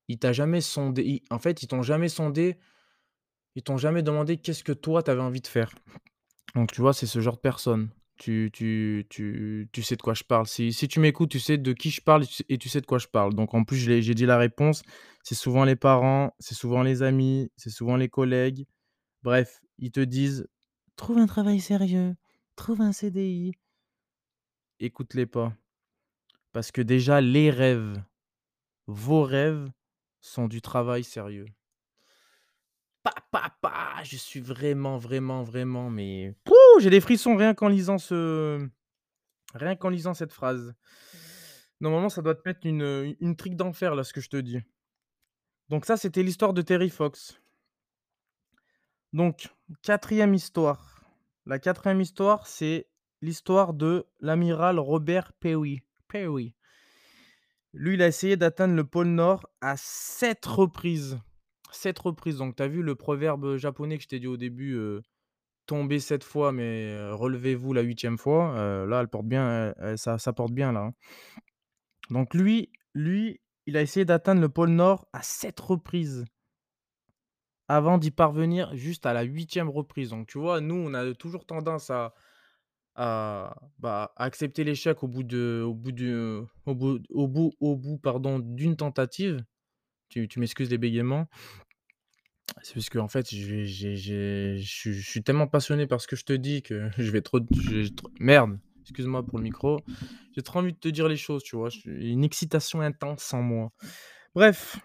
il 0.09 0.19
t'a 0.19 0.33
jamais 0.33 0.61
sondé. 0.61 1.23
en 1.31 1.39
fait, 1.39 1.63
ils 1.63 1.69
t'ont 1.69 1.83
jamais 1.83 2.09
sondé. 2.09 2.59
Ils 3.55 3.63
t'ont 3.63 3.77
jamais 3.77 4.03
demandé 4.03 4.39
qu'est-ce 4.39 4.65
que 4.65 4.73
toi, 4.73 5.03
tu 5.03 5.11
avais 5.11 5.21
envie 5.21 5.41
de 5.41 5.47
faire. 5.47 5.73
Donc 6.55 6.73
tu 6.73 6.81
vois, 6.81 6.93
c'est 6.95 7.07
ce 7.07 7.21
genre 7.21 7.37
de 7.37 7.41
personne. 7.41 7.91
Tu 8.23 8.51
tu 8.53 9.05
tu 9.11 9.69
tu 9.73 9.83
sais 9.83 9.97
de 9.97 10.03
quoi 10.03 10.15
je 10.15 10.23
parle. 10.23 10.47
Si 10.47 10.73
si 10.73 10.87
tu 10.87 11.01
m'écoutes, 11.01 11.31
tu 11.31 11.41
sais 11.41 11.59
de 11.59 11.73
qui 11.73 11.91
je 11.91 12.01
parle 12.01 12.25
et 12.49 12.57
tu 12.57 12.69
sais 12.69 12.81
de 12.81 12.87
quoi 12.87 12.99
je 12.99 13.09
parle. 13.09 13.35
Donc 13.35 13.53
en 13.53 13.65
plus, 13.65 13.77
j'ai 13.77 14.15
dit 14.15 14.27
la 14.27 14.39
réponse, 14.39 14.83
c'est 15.25 15.35
souvent 15.35 15.65
les 15.65 15.75
parents, 15.75 16.33
c'est 16.39 16.55
souvent 16.55 16.85
les 16.85 17.03
amis, 17.03 17.51
c'est 17.57 17.71
souvent 17.71 17.97
les 17.97 18.09
collègues. 18.09 18.65
Bref, 19.25 19.61
ils 19.79 19.91
te 19.91 19.99
disent: 19.99 20.47
«Trouve 20.95 21.19
un 21.19 21.27
travail 21.27 21.59
sérieux, 21.59 22.15
trouve 22.55 22.81
un 22.81 22.93
CDI». 22.93 23.55
Écoute-les 24.79 25.27
pas, 25.27 25.53
parce 26.53 26.71
que 26.71 26.83
déjà 26.83 27.21
les 27.21 27.51
rêves, 27.51 28.01
vos 28.87 29.25
rêves 29.25 29.69
sont 30.21 30.47
du 30.47 30.61
travail 30.63 31.03
sérieux. 31.03 31.47
Pa 33.03 33.13
pa 33.33 33.51
pa! 33.61 34.03
Je 34.05 34.17
suis 34.17 34.41
vraiment, 34.41 34.97
vraiment, 34.97 35.43
vraiment 35.43 35.91
mais 35.91 36.35
pouh! 36.75 36.81
J'ai 36.81 36.91
des 36.91 37.01
frissons 37.01 37.37
rien 37.37 37.55
qu'en 37.55 37.69
lisant 37.69 37.99
ce 37.99 38.69
Rien 39.55 39.77
qu'en 39.77 39.91
lisant 39.91 40.15
cette 40.15 40.33
phrase. 40.33 40.75
Normalement, 41.81 42.09
ça 42.09 42.23
doit 42.23 42.35
te 42.35 42.43
mettre 42.47 42.67
une, 42.67 43.15
une 43.21 43.37
trique 43.37 43.57
d'enfer 43.57 43.95
là, 43.95 44.05
ce 44.05 44.13
que 44.13 44.21
je 44.21 44.31
te 44.31 44.37
dis. 44.37 44.59
Donc 45.69 45.85
ça, 45.85 45.97
c'était 45.97 46.23
l'histoire 46.23 46.53
de 46.53 46.63
Terry 46.63 46.91
Fox. 46.91 47.41
Donc 49.13 49.49
quatrième 49.83 50.35
histoire. 50.35 51.05
La 51.45 51.59
quatrième 51.59 52.01
histoire, 52.01 52.47
c'est 52.47 52.89
l'histoire 53.21 53.75
de 53.75 54.07
l'amiral 54.21 54.79
Robert 54.79 55.33
Peary. 55.35 55.83
Peary. 56.09 56.55
Lui, 57.73 57.95
il 57.95 58.03
a 58.03 58.07
essayé 58.07 58.37
d'atteindre 58.37 58.75
le 58.75 58.85
pôle 58.85 59.09
Nord 59.09 59.47
à 59.61 59.77
7 59.77 60.45
reprises. 60.47 61.19
7 61.73 61.99
reprises. 61.99 62.37
Donc 62.37 62.57
tu 62.57 62.63
as 62.63 62.69
vu 62.69 62.83
le 62.83 62.95
proverbe, 62.95 63.57
japonais 63.57 63.97
que 63.97 64.05
je 64.05 64.09
t'ai 64.09 64.21
dit 64.21 64.27
au 64.27 64.37
début, 64.37 64.75
heu, 64.75 65.03
tomber 65.67 66.01
7 66.01 66.25
fois, 66.25 66.53
mais 66.53 66.97
relevez-vous 67.13 67.73
la 67.73 67.83
huitième 67.83 68.19
fois, 68.19 68.55
là, 68.87 69.01
elle 69.01 69.09
porte 69.09 69.27
bien, 69.27 69.75
ça 69.97 70.19
ça 70.19 70.33
porte 70.33 70.53
bien 70.53 70.73
là, 70.73 70.81
hein. 70.81 70.95
Donc 72.11 72.35
lui 72.35 72.71
lui, 72.95 73.41
il 73.67 73.77
a 73.77 73.83
essayé 73.83 74.05
d'atteindre 74.05 74.41
le 74.41 74.49
pôle 74.49 74.71
Nord 74.71 75.09
à 75.13 75.23
7 75.23 75.59
reprises, 75.61 76.25
avant 77.69 77.97
d'y 77.99 78.11
parvenir 78.11 78.75
juste 78.77 79.07
à 79.07 79.13
la 79.13 79.23
huitième 79.23 79.71
reprise. 79.71 80.11
Donc 80.11 80.27
tu 80.29 80.39
vois, 80.39 80.61
nous, 80.61 80.75
on 80.75 80.93
a 80.95 81.15
toujours 81.15 81.47
tendance 81.47 81.91
à 81.91 82.15
à, 82.95 83.57
bah, 83.79 84.13
accepter 84.17 84.65
l'échec 84.65 85.03
au 85.03 85.09
bout 85.09 85.23
de 85.23 85.63
au 85.67 85.75
bout 85.75 85.93
de 85.93 86.45
au 86.67 86.75
bout 86.75 87.01
au 87.61 87.77
bout, 87.77 87.99
pardon, 87.99 88.39
d'une 88.39 88.77
tentative. 88.77 89.43
Tu 90.11 90.29
tu 90.29 90.41
m'excuses 90.41 90.71
les 90.71 90.79
bégaiements. 90.79 91.27
C'est 92.61 92.75
parce 92.75 93.09
fait, 93.09 93.29
j'ai 93.31 93.65
j'ai 93.65 93.97
j'ai 93.97 94.59
je 94.59 94.91
suis 94.93 95.23
tellement 95.23 95.47
passionné 95.47 95.87
par 95.87 96.01
ce 96.01 96.07
que 96.07 96.17
je 96.17 96.25
te 96.25 96.33
dis 96.33 96.63
que 96.63 96.91
je 96.99 97.11
vais 97.11 97.23
trop 97.23 97.41
merde, 98.21 98.59
excuse-moi 98.83 99.25
pour 99.25 99.39
le 99.39 99.45
micro. 99.45 99.81
J'ai 100.37 100.43
trop 100.43 100.61
envie 100.61 100.73
de 100.73 100.79
te 100.79 100.89
dire 100.89 101.09
les 101.09 101.17
choses, 101.17 101.43
tu 101.43 101.57
vois? 101.57 101.71
Une 101.87 102.25
excitation 102.25 102.81
intense 102.81 103.33
en 103.35 103.43
moi. 103.43 103.73
Bref, 104.35 104.79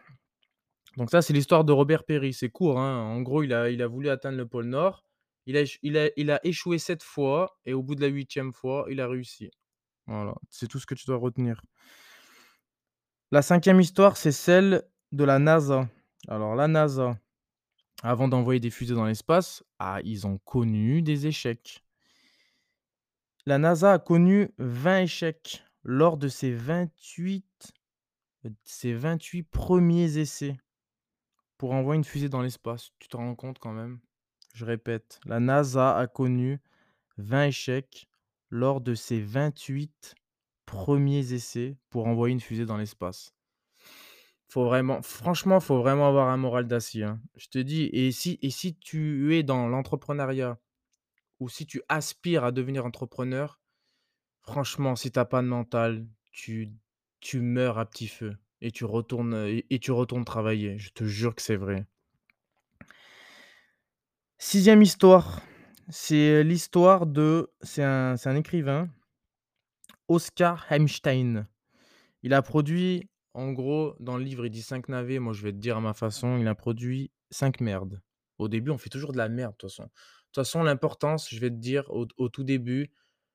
donc 0.98 1.12
ça, 1.12 1.22
c'est 1.22 1.34
l'histoire 1.34 1.64
de 1.64 1.72
Robert 1.72 2.04
Perry. 2.04 2.34
C'est 2.34 2.50
court, 2.50 2.80
hein. 2.80 3.02
En 3.02 3.22
gros, 3.22 3.44
il 3.44 3.54
a 3.54 3.70
il 3.70 3.82
a 3.82 3.88
voulu 3.88 4.10
atteindre 4.10 4.38
le 4.38 4.48
pôle 4.48 4.66
Nord. 4.66 5.04
Il 5.46 5.56
a 5.58 5.64
il 5.84 5.98
a 5.98 6.10
il 6.18 6.32
a 6.32 6.40
échoué 6.46 6.80
7 6.80 7.04
fois 7.04 7.58
et 7.66 7.74
au 7.74 7.84
bout 7.84 7.96
de 7.96 8.02
la 8.02 8.08
huitième 8.08 8.52
fois, 8.54 8.86
il 8.90 9.00
a 9.00 9.08
réussi. 9.08 9.52
Voilà, 10.08 10.36
c'est 10.50 10.68
tout 10.68 10.80
ce 10.80 10.86
que 10.88 10.96
tu 10.96 11.06
dois 11.06 11.18
retenir. 11.18 11.62
La 13.32 13.42
cinquième 13.42 13.80
histoire, 13.80 14.18
c'est 14.18 14.32
celle 14.32 14.84
de 15.12 15.24
la 15.24 15.38
NASA. 15.40 15.88
Alors 16.28 16.56
la 16.56 16.68
NASA, 16.68 17.18
avant 18.04 18.28
d'envoyer 18.28 18.60
des 18.60 18.70
fusées 18.70 18.96
dans 18.96 19.06
l'espace, 19.06 19.64
ah, 19.80 20.00
ils 20.04 20.28
ont 20.28 20.38
connu 20.40 21.02
des 21.02 21.28
échecs. 21.28 21.84
La 23.46 23.58
NASA 23.58 23.94
a 23.94 24.00
connu 24.00 24.50
20 24.58 25.02
échecs 25.02 25.64
lors 25.84 26.18
de 26.18 26.28
ses 26.28 26.52
28, 26.52 27.74
heu, 28.46 28.54
ses 28.64 28.94
28 28.94 29.44
premiers 29.44 30.18
essais. 30.18 30.58
Pour 31.58 31.72
envoyer 31.72 31.98
une 31.98 32.04
fusée 32.04 32.30
dans 32.30 32.42
l'espace, 32.42 32.92
tu 33.00 33.08
te 33.08 33.18
rends 33.18 33.36
compte 33.36 33.60
quand 33.60 33.74
même? 33.74 34.00
Je 34.54 34.66
répète, 34.66 35.20
la 35.26 35.40
NASA 35.40 35.98
a 35.98 36.08
connu 36.08 36.60
20 37.18 37.46
échecs 37.46 38.08
lors 38.50 38.82
de 38.82 38.96
ses 38.96 39.22
28 39.22 40.16
premiers 40.66 41.34
essais 41.34 41.78
pour 41.90 42.08
envoyer 42.08 42.34
une 42.34 42.42
fusée 42.42 42.66
dans 42.66 42.78
l'espace. 42.78 43.37
Faut 44.50 44.66
vraiment 44.66 45.02
franchement, 45.02 45.60
faut 45.60 45.80
vraiment 45.80 46.08
avoir 46.08 46.30
un 46.30 46.38
moral 46.38 46.68
d'acier, 46.68 47.04
hein. 47.04 47.22
Je 47.36 47.48
te 47.48 47.60
dis 47.60 47.90
et 47.94 48.12
si 48.12 48.40
et 48.42 48.50
si 48.50 48.76
tu 48.78 49.36
es 49.36 49.44
dans 49.44 49.68
l'entrepreneuriat 49.68 50.58
ou 51.40 51.50
si 51.50 51.66
tu 51.66 51.82
aspires 51.90 52.44
à 52.46 52.52
devenir 52.52 52.86
entrepreneur, 52.86 53.60
franchement, 54.42 54.96
si 54.96 55.12
tu 55.12 55.20
as 55.20 55.26
pas 55.26 55.42
de 55.42 55.48
mental, 55.48 56.08
tu 56.32 56.72
tu 57.20 57.42
meurs 57.42 57.78
à 57.78 57.86
petit 57.86 58.08
feu 58.08 58.38
et 58.62 58.72
tu 58.72 58.86
retournes, 58.86 59.36
et 59.70 59.80
tu 59.80 59.92
retournes 59.92 60.26
travailler. 60.26 60.78
Je 60.80 60.90
te 60.92 61.04
jure 61.04 61.36
que 61.36 61.42
c'est 61.42 61.58
vrai. 61.58 61.86
6 64.40 64.68
histoire, 64.82 65.42
c'est 65.90 66.44
l'histoire 66.44 67.06
de 67.08 67.52
c'est 67.62 67.84
un 67.84 68.18
c'est 68.18 68.30
un 68.30 68.36
écrivain, 68.36 68.90
Oscar 70.08 70.66
Hammerstein. 70.70 71.48
Il 72.24 72.34
a 72.34 72.42
produit 72.42 73.10
en 73.34 73.52
gros, 73.52 73.96
dans 74.00 74.18
le 74.18 74.24
livre, 74.24 74.46
il 74.46 74.50
dit 74.52 74.62
5 74.62 74.90
navets, 74.90 75.20
moi 75.20 75.34
je 75.34 75.44
vais 75.44 75.52
te 75.52 75.58
dire 75.58 75.78
à 75.78 75.82
ma 75.82 75.94
façon, 75.94 76.38
il 76.38 76.48
a 76.48 76.56
produit 76.56 77.12
5 77.32 77.62
merdes. 77.62 78.02
Au 78.38 78.48
début, 78.50 78.72
on 78.72 78.78
fait 78.78 78.90
toujours 78.90 79.12
de 79.14 79.18
la 79.18 79.30
merde 79.30 79.54
de 79.54 79.58
toute 79.58 79.70
façon. 79.72 79.84
De 79.84 79.90
toute 80.32 80.36
façon, 80.46 80.64
l'importance, 80.64 81.30
je 81.30 81.40
vais 81.40 81.50
te 81.50 81.56
dire 81.56 81.86
au 81.92 82.30
tout 82.30 82.44
début, 82.44 82.92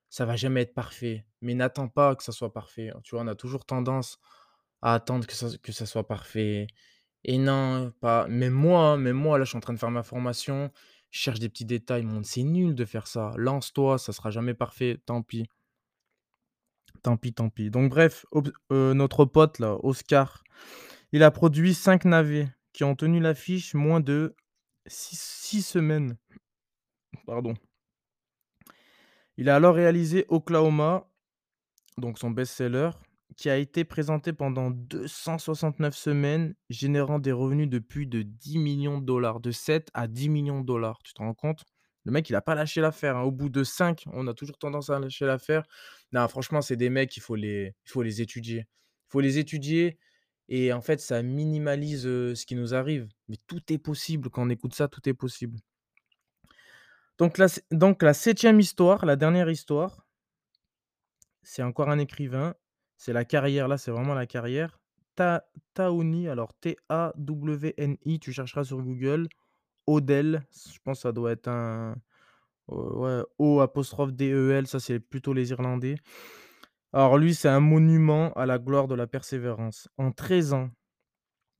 ça 0.09 0.25
va 0.25 0.35
jamais 0.35 0.61
être 0.61 0.73
parfait, 0.75 1.25
mais 1.41 1.55
n'attends 1.55 1.87
pas 1.89 2.15
que 2.15 2.23
ça 2.23 2.31
soit 2.31 2.53
parfait. 2.53 2.91
Tu 3.03 3.15
vois, 3.15 3.23
on 3.23 3.27
a 3.27 3.35
toujours 3.35 3.65
tendance 3.65 4.19
à 4.81 4.93
attendre 4.95 5.25
que 5.27 5.33
ça 5.33 5.47
que 5.61 5.71
ça 5.71 5.85
soit 5.85 6.07
parfait 6.07 6.67
et 7.25 7.37
non, 7.37 7.91
pas 8.01 8.27
même 8.27 8.53
moi, 8.53 8.81
hein, 8.91 8.97
même 8.97 9.17
moi, 9.17 9.37
là, 9.39 9.45
je 9.45 9.49
suis 9.51 9.57
en 9.57 9.61
train 9.61 9.73
de 9.73 9.79
faire 9.79 9.91
ma 9.91 10.03
formation, 10.03 10.71
je 11.11 11.19
cherche 11.19 11.39
des 11.39 11.49
petits 11.49 11.65
détails, 11.65 12.03
mon 12.03 12.23
c'est 12.23 12.43
nul 12.43 12.75
de 12.75 12.85
faire 12.85 13.07
ça. 13.07 13.33
Lance-toi, 13.37 13.97
ça 13.97 14.13
sera 14.13 14.31
jamais 14.31 14.53
parfait, 14.53 14.99
tant 15.05 15.21
pis. 15.23 15.47
Tant 17.01 17.17
pis, 17.17 17.33
tant 17.33 17.49
pis. 17.49 17.69
Donc 17.69 17.89
bref, 17.89 18.25
heu, 18.71 18.93
notre 18.93 19.25
pote 19.25 19.59
là, 19.59 19.77
Oscar, 19.83 20.43
il 21.11 21.23
a 21.23 21.31
produit 21.31 21.73
5 21.73 22.05
navets 22.05 22.49
qui 22.73 22.83
ont 22.83 22.95
tenu 22.95 23.19
l'affiche 23.19 23.73
moins 23.73 23.99
de 23.99 24.35
six 24.87 25.19
6 25.19 25.61
semaines. 25.63 26.17
Pardon. 27.25 27.55
Il 29.37 29.49
a 29.49 29.55
alors 29.55 29.75
réalisé 29.75 30.25
Oklahoma, 30.29 31.07
donc 31.97 32.19
son 32.19 32.31
best-seller, 32.31 32.91
qui 33.37 33.49
a 33.49 33.57
été 33.57 33.83
présenté 33.83 34.33
pendant 34.33 34.71
269 34.71 35.95
semaines, 35.95 36.55
générant 36.69 37.19
des 37.19 37.31
revenus 37.31 37.69
de 37.69 37.79
plus 37.79 38.05
de 38.05 38.21
10 38.21 38.59
millions 38.59 38.99
de 38.99 39.05
dollars, 39.05 39.39
de 39.39 39.51
7 39.51 39.89
à 39.93 40.07
10 40.07 40.29
millions 40.29 40.61
de 40.61 40.65
dollars. 40.65 40.99
Tu 41.03 41.13
te 41.13 41.21
rends 41.21 41.33
compte? 41.33 41.63
Le 42.05 42.11
mec, 42.11 42.29
il 42.29 42.35
a 42.35 42.41
pas 42.41 42.55
lâché 42.55 42.81
l'affaire, 42.81 43.17
hein. 43.17 43.23
Au 43.23 43.31
bout 43.31 43.49
de 43.49 43.63
5, 43.63 44.05
on 44.13 44.27
a 44.27 44.33
toujours 44.33 44.57
tendance 44.57 44.89
à 44.89 44.99
lâcher 44.99 45.25
l'affaire. 45.25 45.63
Non, 46.13 46.27
franchement, 46.27 46.61
c'est 46.61 46.75
des 46.75 46.89
mecs, 46.89 47.17
il 47.17 47.21
faut 47.21 47.35
les 47.35 47.73
étudier. 48.21 48.59
Il 48.59 49.09
faut 49.09 49.19
les 49.19 49.39
étudier 49.39 49.97
et 50.49 50.71
en 50.73 50.81
fait, 50.81 50.99
ça 50.99 51.21
minimalise, 51.23 52.03
ce 52.03 52.45
qui 52.45 52.55
nous 52.55 52.73
arrive. 52.73 53.07
Mais 53.27 53.37
tout 53.47 53.61
est 53.71 53.77
possible 53.77 54.29
quand 54.29 54.43
on 54.45 54.49
écoute 54.49 54.75
ça, 54.75 54.87
tout 54.87 55.07
est 55.09 55.13
possible. 55.13 55.59
Donc 57.17 58.03
la 58.03 58.13
septième 58.13 58.59
histoire, 58.59 59.05
la 59.05 59.15
dernière 59.15 59.49
histoire 59.49 60.03
c'est 61.43 61.63
encore 61.63 61.89
un 61.89 61.99
écrivain, 61.99 62.55
c'est 62.97 63.13
la 63.13 63.25
carrière, 63.25 63.67
là, 63.67 63.77
c'est 63.77 63.91
vraiment 63.91 64.13
la 64.13 64.25
carrière. 64.25 64.79
Ta 65.15 65.45
Taouni, 65.73 66.27
alors 66.27 66.53
T-A-W-N-I, 66.55 68.19
tu 68.19 68.31
chercheras 68.31 68.63
sur 68.63 68.81
Google. 68.81 69.27
Odell, 69.85 70.43
je 70.51 70.79
pense 70.83 70.99
que 70.99 71.01
ça 71.03 71.11
doit 71.11 71.33
être 71.33 71.49
un, 71.49 71.95
O 72.67 73.59
apostrophe 73.59 74.13
D-E-L, 74.13 74.67
ça 74.67 74.79
c'est 74.79 74.99
plutôt 74.99 75.33
les 75.33 75.51
Irlandais. 75.51 75.95
Alors 76.93 77.17
lui, 77.17 77.35
c'est 77.35 77.49
un 77.49 77.59
monument 77.59 78.31
à 78.33 78.45
la 78.45 78.59
gloire 78.59 78.87
de 78.87 78.95
la 78.95 79.07
persévérance. 79.07 79.89
En 79.97 80.11
13 80.11 80.53
ans 80.53 80.69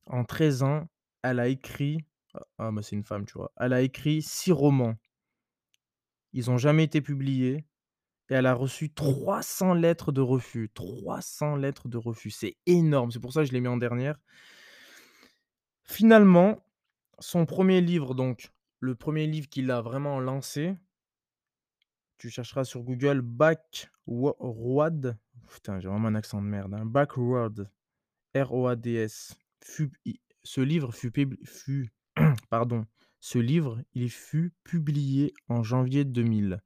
en 0.08 0.24
13 0.26 0.64
ans, 0.64 0.90
elle 1.22 1.40
a 1.40 1.48
écrit 1.48 2.00
ah 2.36 2.42
ah, 2.58 2.72
bah, 2.72 2.82
c'est 2.82 2.96
une 2.96 3.04
femme, 3.04 3.26
tu 3.26 3.34
vois? 3.34 3.52
Elle 3.58 3.74
a 3.74 3.82
écrit 3.82 4.22
6 4.22 4.52
romans. 4.52 4.96
Ils 6.34 6.50
ont 6.50 6.58
jamais 6.58 6.84
été 6.84 7.00
publiés 7.00 7.66
et 8.30 8.34
elle 8.34 8.48
a 8.48 8.56
reçu 8.56 8.92
300 8.92 9.76
lettres 9.76 10.12
de 10.12 10.22
refus. 10.22 10.72
300 10.74 11.58
lettres 11.58 11.88
de 11.88 11.98
refus, 11.98 12.32
c'est 12.32 12.58
énorme, 12.66 13.12
c'est 13.12 13.20
pour 13.20 13.34
ça 13.34 13.42
que 13.42 13.48
je 13.48 13.54
l'ai 13.54 13.62
mis 13.62 13.68
en 13.68 13.78
dernière. 13.78 14.20
Finalement, 15.84 16.64
son 17.20 17.46
premier 17.46 17.82
livre 17.82 18.16
donc, 18.16 18.52
le 18.80 18.96
premier 18.96 19.28
livre 19.28 19.48
qu'il 19.48 19.70
a 19.70 19.82
vraiment 19.82 20.20
lancé 20.20 20.76
tu 22.18 22.30
chercheras 22.30 22.64
sur 22.66 22.82
Google 22.84 23.22
Backwa 23.22 24.36
Road, 24.40 25.18
putain, 25.48 25.80
j'ai 25.80 25.88
vraiment 25.90 26.08
un 26.10 26.16
accent 26.16 26.42
de 26.42 26.48
merde, 26.48 26.74
hein, 26.74 26.86
Backroad, 26.86 27.70
R-O-A-D-S, 28.36 29.36
ce 30.44 30.62
livre 30.62 30.92
fut 30.92 31.12
pardon, 32.50 32.86
ce 33.20 33.40
livre, 33.40 33.82
il 33.94 34.10
fut 34.10 34.54
publié 34.64 35.34
en 35.50 35.64
janvier 35.64 36.06
2000. 36.06 36.62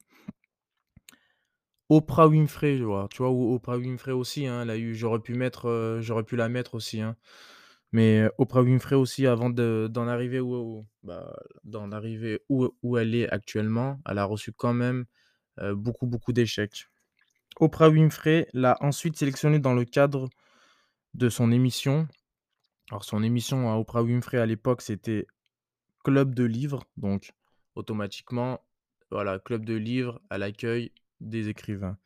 Oprah 1.89 2.27
Winfrey, 2.27 2.77
tu 2.77 2.83
vois? 2.83 3.07
Tu 3.11 3.17
vois? 3.19 3.29
Oprah 3.31 3.77
Winfrey 3.77 4.11
aussi, 4.11 4.45
hein, 4.45 4.63
elle 4.63 4.69
a 4.71 4.77
eu 4.77 4.93
j'aurais 4.93 5.19
pu 5.19 5.33
mettre, 5.35 5.67
heu, 5.69 6.01
j'aurais 6.01 6.23
pu 6.23 6.35
la 6.35 6.49
mettre 6.49 6.75
aussi, 6.75 6.99
hein. 7.01 7.15
Mais 7.93 8.21
heu, 8.25 8.31
Oprah 8.37 8.61
Winfrey 8.63 8.95
aussi 8.95 9.27
avant 9.27 9.49
de 9.49 9.87
d'en 9.91 10.07
arriver 10.07 10.39
où 10.41 10.85
bah, 11.03 11.33
arriver 11.93 12.41
où 12.49 12.69
où 12.83 12.97
elle 12.97 13.15
est 13.15 13.29
actuellement, 13.29 13.99
elle 14.09 14.17
a 14.19 14.25
reçu 14.25 14.51
quand 14.53 14.73
même, 14.73 15.05
heu, 15.61 15.75
beaucoup, 15.75 16.07
beaucoup 16.07 16.33
d'échecs. 16.33 16.87
Oprah 17.59 17.89
Winfrey 17.89 18.47
l'a 18.53 18.77
ensuite 18.81 19.17
sélectionnée 19.17 19.59
dans 19.59 19.73
le 19.73 19.85
cadre 19.85 20.29
de 21.13 21.29
son 21.29 21.51
émission. 21.51 22.07
Alors 22.91 23.03
son 23.03 23.23
émission 23.23 23.71
à 23.71 23.77
Oprah 23.77 24.03
Winfrey 24.03 24.37
à 24.37 24.45
l'époque, 24.45 24.81
c'était 24.81 25.27
club 26.03 26.35
de 26.35 26.43
livres, 26.43 26.83
donc 26.97 27.33
automatiquement, 27.75 28.61
voilà, 29.11 29.39
club 29.39 29.65
de 29.65 29.75
livres, 29.75 30.21
elle 30.29 30.43
accueille 30.43 30.91
des 31.19 31.49
écrivains. 31.49 31.97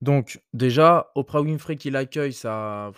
Donc 0.00 0.40
déjà, 0.54 1.10
Oprah 1.14 1.42
Winfrey 1.42 1.76
qui 1.76 1.90
l'accueille, 1.90 2.32
ça 2.32 2.92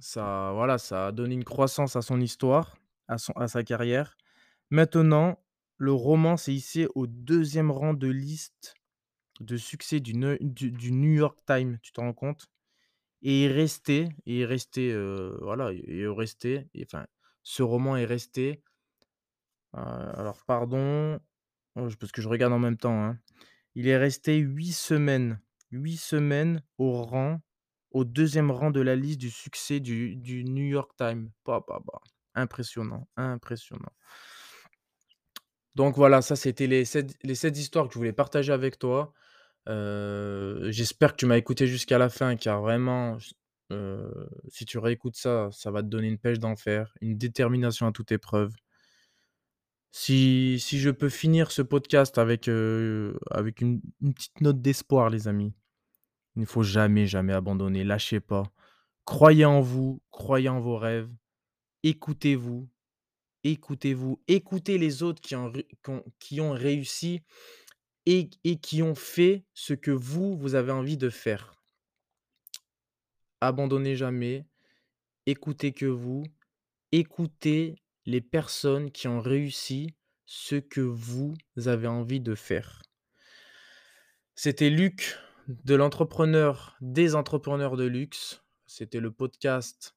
ça 0.00 0.52
voilà, 0.54 0.78
ça 0.78 1.08
a 1.08 1.12
donné 1.12 1.34
une 1.34 1.44
croissance 1.44 1.96
à 1.96 2.02
son 2.02 2.20
histoire, 2.20 2.76
à 3.08 3.18
son 3.18 3.32
à 3.34 3.48
sa 3.48 3.62
carrière. 3.64 4.16
Maintenant, 4.70 5.38
le 5.78 5.92
roman 5.92 6.36
s'est 6.36 6.54
hissé 6.54 6.88
au 6.94 7.06
2e 7.06 7.70
rang 7.70 7.94
de 7.94 8.08
liste 8.08 8.74
de 9.40 9.56
succès 9.58 10.00
du 10.00 10.14
New 10.14 11.12
York 11.14 11.38
Times, 11.46 11.78
tu 11.82 11.92
te 11.92 12.00
rends 12.00 12.14
compte? 12.14 12.48
Et 13.22 13.44
est 13.44 13.48
resté 13.52 14.08
et 14.26 14.40
est 14.40 14.46
resté, 14.46 14.92
heu, 14.92 15.38
voilà, 15.42 15.72
et 15.74 16.00
est 16.02 16.08
resté 16.08 16.68
enfin, 16.84 17.06
ce 17.44 17.62
roman 17.64 17.96
est 17.96 18.04
resté 18.06 18.62
alors 19.72 20.44
pardon, 20.46 21.18
oh, 21.76 21.88
parce 22.00 22.12
que 22.12 22.22
je 22.22 22.28
regarde 22.28 22.52
en 22.52 22.58
même 22.58 22.76
temps, 22.76 23.02
hein. 23.04 23.18
Il 23.76 23.88
est 23.88 23.98
resté 23.98 24.36
8 24.38 24.72
semaines, 24.72 25.40
8 25.72 25.96
semaines 25.98 26.62
au 26.78 27.02
rang 27.04 27.40
au 27.92 28.04
2e 28.04 28.50
rang 28.52 28.70
de 28.72 28.80
la 28.82 28.96
liste 28.96 29.20
du 29.20 29.30
succès 29.30 29.80
du 29.80 30.16
du 30.16 30.44
New 30.44 30.64
York 30.66 30.92
Times. 30.98 31.30
Bah, 31.46 31.64
bah, 31.68 31.80
bah, 31.86 32.00
impressionnant, 32.34 33.08
impressionnant. 33.16 33.92
Donc 35.74 35.96
voilà, 35.96 36.22
ça 36.22 36.36
c'était 36.36 36.66
les 36.66 36.84
7 36.84 37.16
les 37.24 37.34
7 37.34 37.58
histoires 37.58 37.86
que 37.88 37.94
je 37.94 37.98
voulais 37.98 38.12
partager 38.12 38.52
avec 38.52 38.78
toi. 38.78 39.12
Heu, 39.68 40.68
j'espère 40.70 41.12
que 41.12 41.18
tu 41.18 41.26
m'as 41.26 41.38
écouté 41.38 41.66
jusqu'à 41.68 41.98
la 41.98 42.08
fin 42.10 42.36
car 42.36 42.62
vraiment, 42.62 43.18
heu, 43.72 44.28
si 44.48 44.66
tu 44.66 44.78
réécoutes 44.78 45.16
ça, 45.16 45.50
ça 45.52 45.70
va 45.72 45.82
te 45.82 45.88
donner 45.88 46.08
une 46.08 46.18
pêche 46.18 46.38
d'enfer, 46.40 46.94
une 47.02 47.18
détermination 47.18 47.86
à 47.88 47.92
toute 47.92 48.12
épreuve. 48.12 48.52
Si 49.92 50.58
si 50.60 50.78
je 50.80 50.90
peux 50.90 51.08
finir 51.08 51.50
ce 51.52 51.62
podcast 51.62 52.18
avec, 52.18 52.48
heu, 52.48 53.18
avec 53.30 53.60
une 53.60 53.80
une 54.02 54.12
petite 54.14 54.40
note 54.40 54.60
d'espoir 54.60 55.08
les 55.10 55.28
amis, 55.28 55.54
il 56.36 56.42
ne 56.42 56.46
faut 56.46 56.62
jamais, 56.64 57.06
jamais 57.06 57.32
abandonner, 57.34 57.84
lâchez 57.84 58.20
pas. 58.20 58.44
Croyez 59.06 59.44
en 59.46 59.60
vous, 59.62 60.02
croyez 60.12 60.48
en 60.50 60.60
vos 60.60 60.78
rêves, 60.78 61.10
écoutez-vous, 61.84 62.68
écoutez-vous, 63.44 64.20
écoutez 64.26 64.78
les 64.78 65.02
autres 65.02 65.22
qui 65.22 66.40
ont 66.40 66.52
réussi 66.52 67.22
et 68.06 68.30
et 68.44 68.56
qui 68.58 68.82
ont 68.82 68.94
fait 68.94 69.44
ce 69.54 69.74
que 69.74 69.90
vous, 69.90 70.36
vous 70.36 70.54
avez 70.54 70.72
envie 70.72 70.96
de 70.96 71.10
faire. 71.10 71.54
Abandonnez 73.40 73.96
jamais, 73.96 74.46
écoutez 75.26 75.72
que 75.72 75.86
vous, 75.86 76.24
écoutez 76.92 77.76
les 78.06 78.20
personnes 78.20 78.90
qui 78.90 79.08
ont 79.08 79.20
réussi 79.20 79.94
ce 80.26 80.56
que 80.56 80.80
vous 80.80 81.34
avez 81.66 81.86
envie 81.86 82.20
de 82.20 82.34
faire. 82.34 82.82
C'était 84.34 84.70
Luc 84.70 85.16
de 85.48 85.74
l'entrepreneur 85.74 86.76
des 86.80 87.14
entrepreneurs 87.14 87.76
de 87.76 87.84
luxe. 87.84 88.42
C'était 88.66 89.00
le 89.00 89.10
podcast 89.10 89.94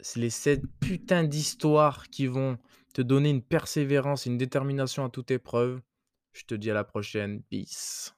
c'est 0.00 0.20
les 0.20 0.30
7 0.30 0.62
putains 0.80 1.24
d'histoires 1.24 2.08
qui 2.08 2.26
vont 2.26 2.58
te 2.94 3.02
donner 3.02 3.30
une 3.30 3.42
persévérance, 3.42 4.26
une 4.26 4.38
détermination 4.38 5.04
à 5.04 5.10
toute 5.10 5.30
épreuve. 5.30 5.80
Je 6.32 6.44
te 6.44 6.54
dis 6.54 6.70
à 6.70 6.74
la 6.74 6.84
prochaine. 6.84 7.42
Peace. 7.42 8.15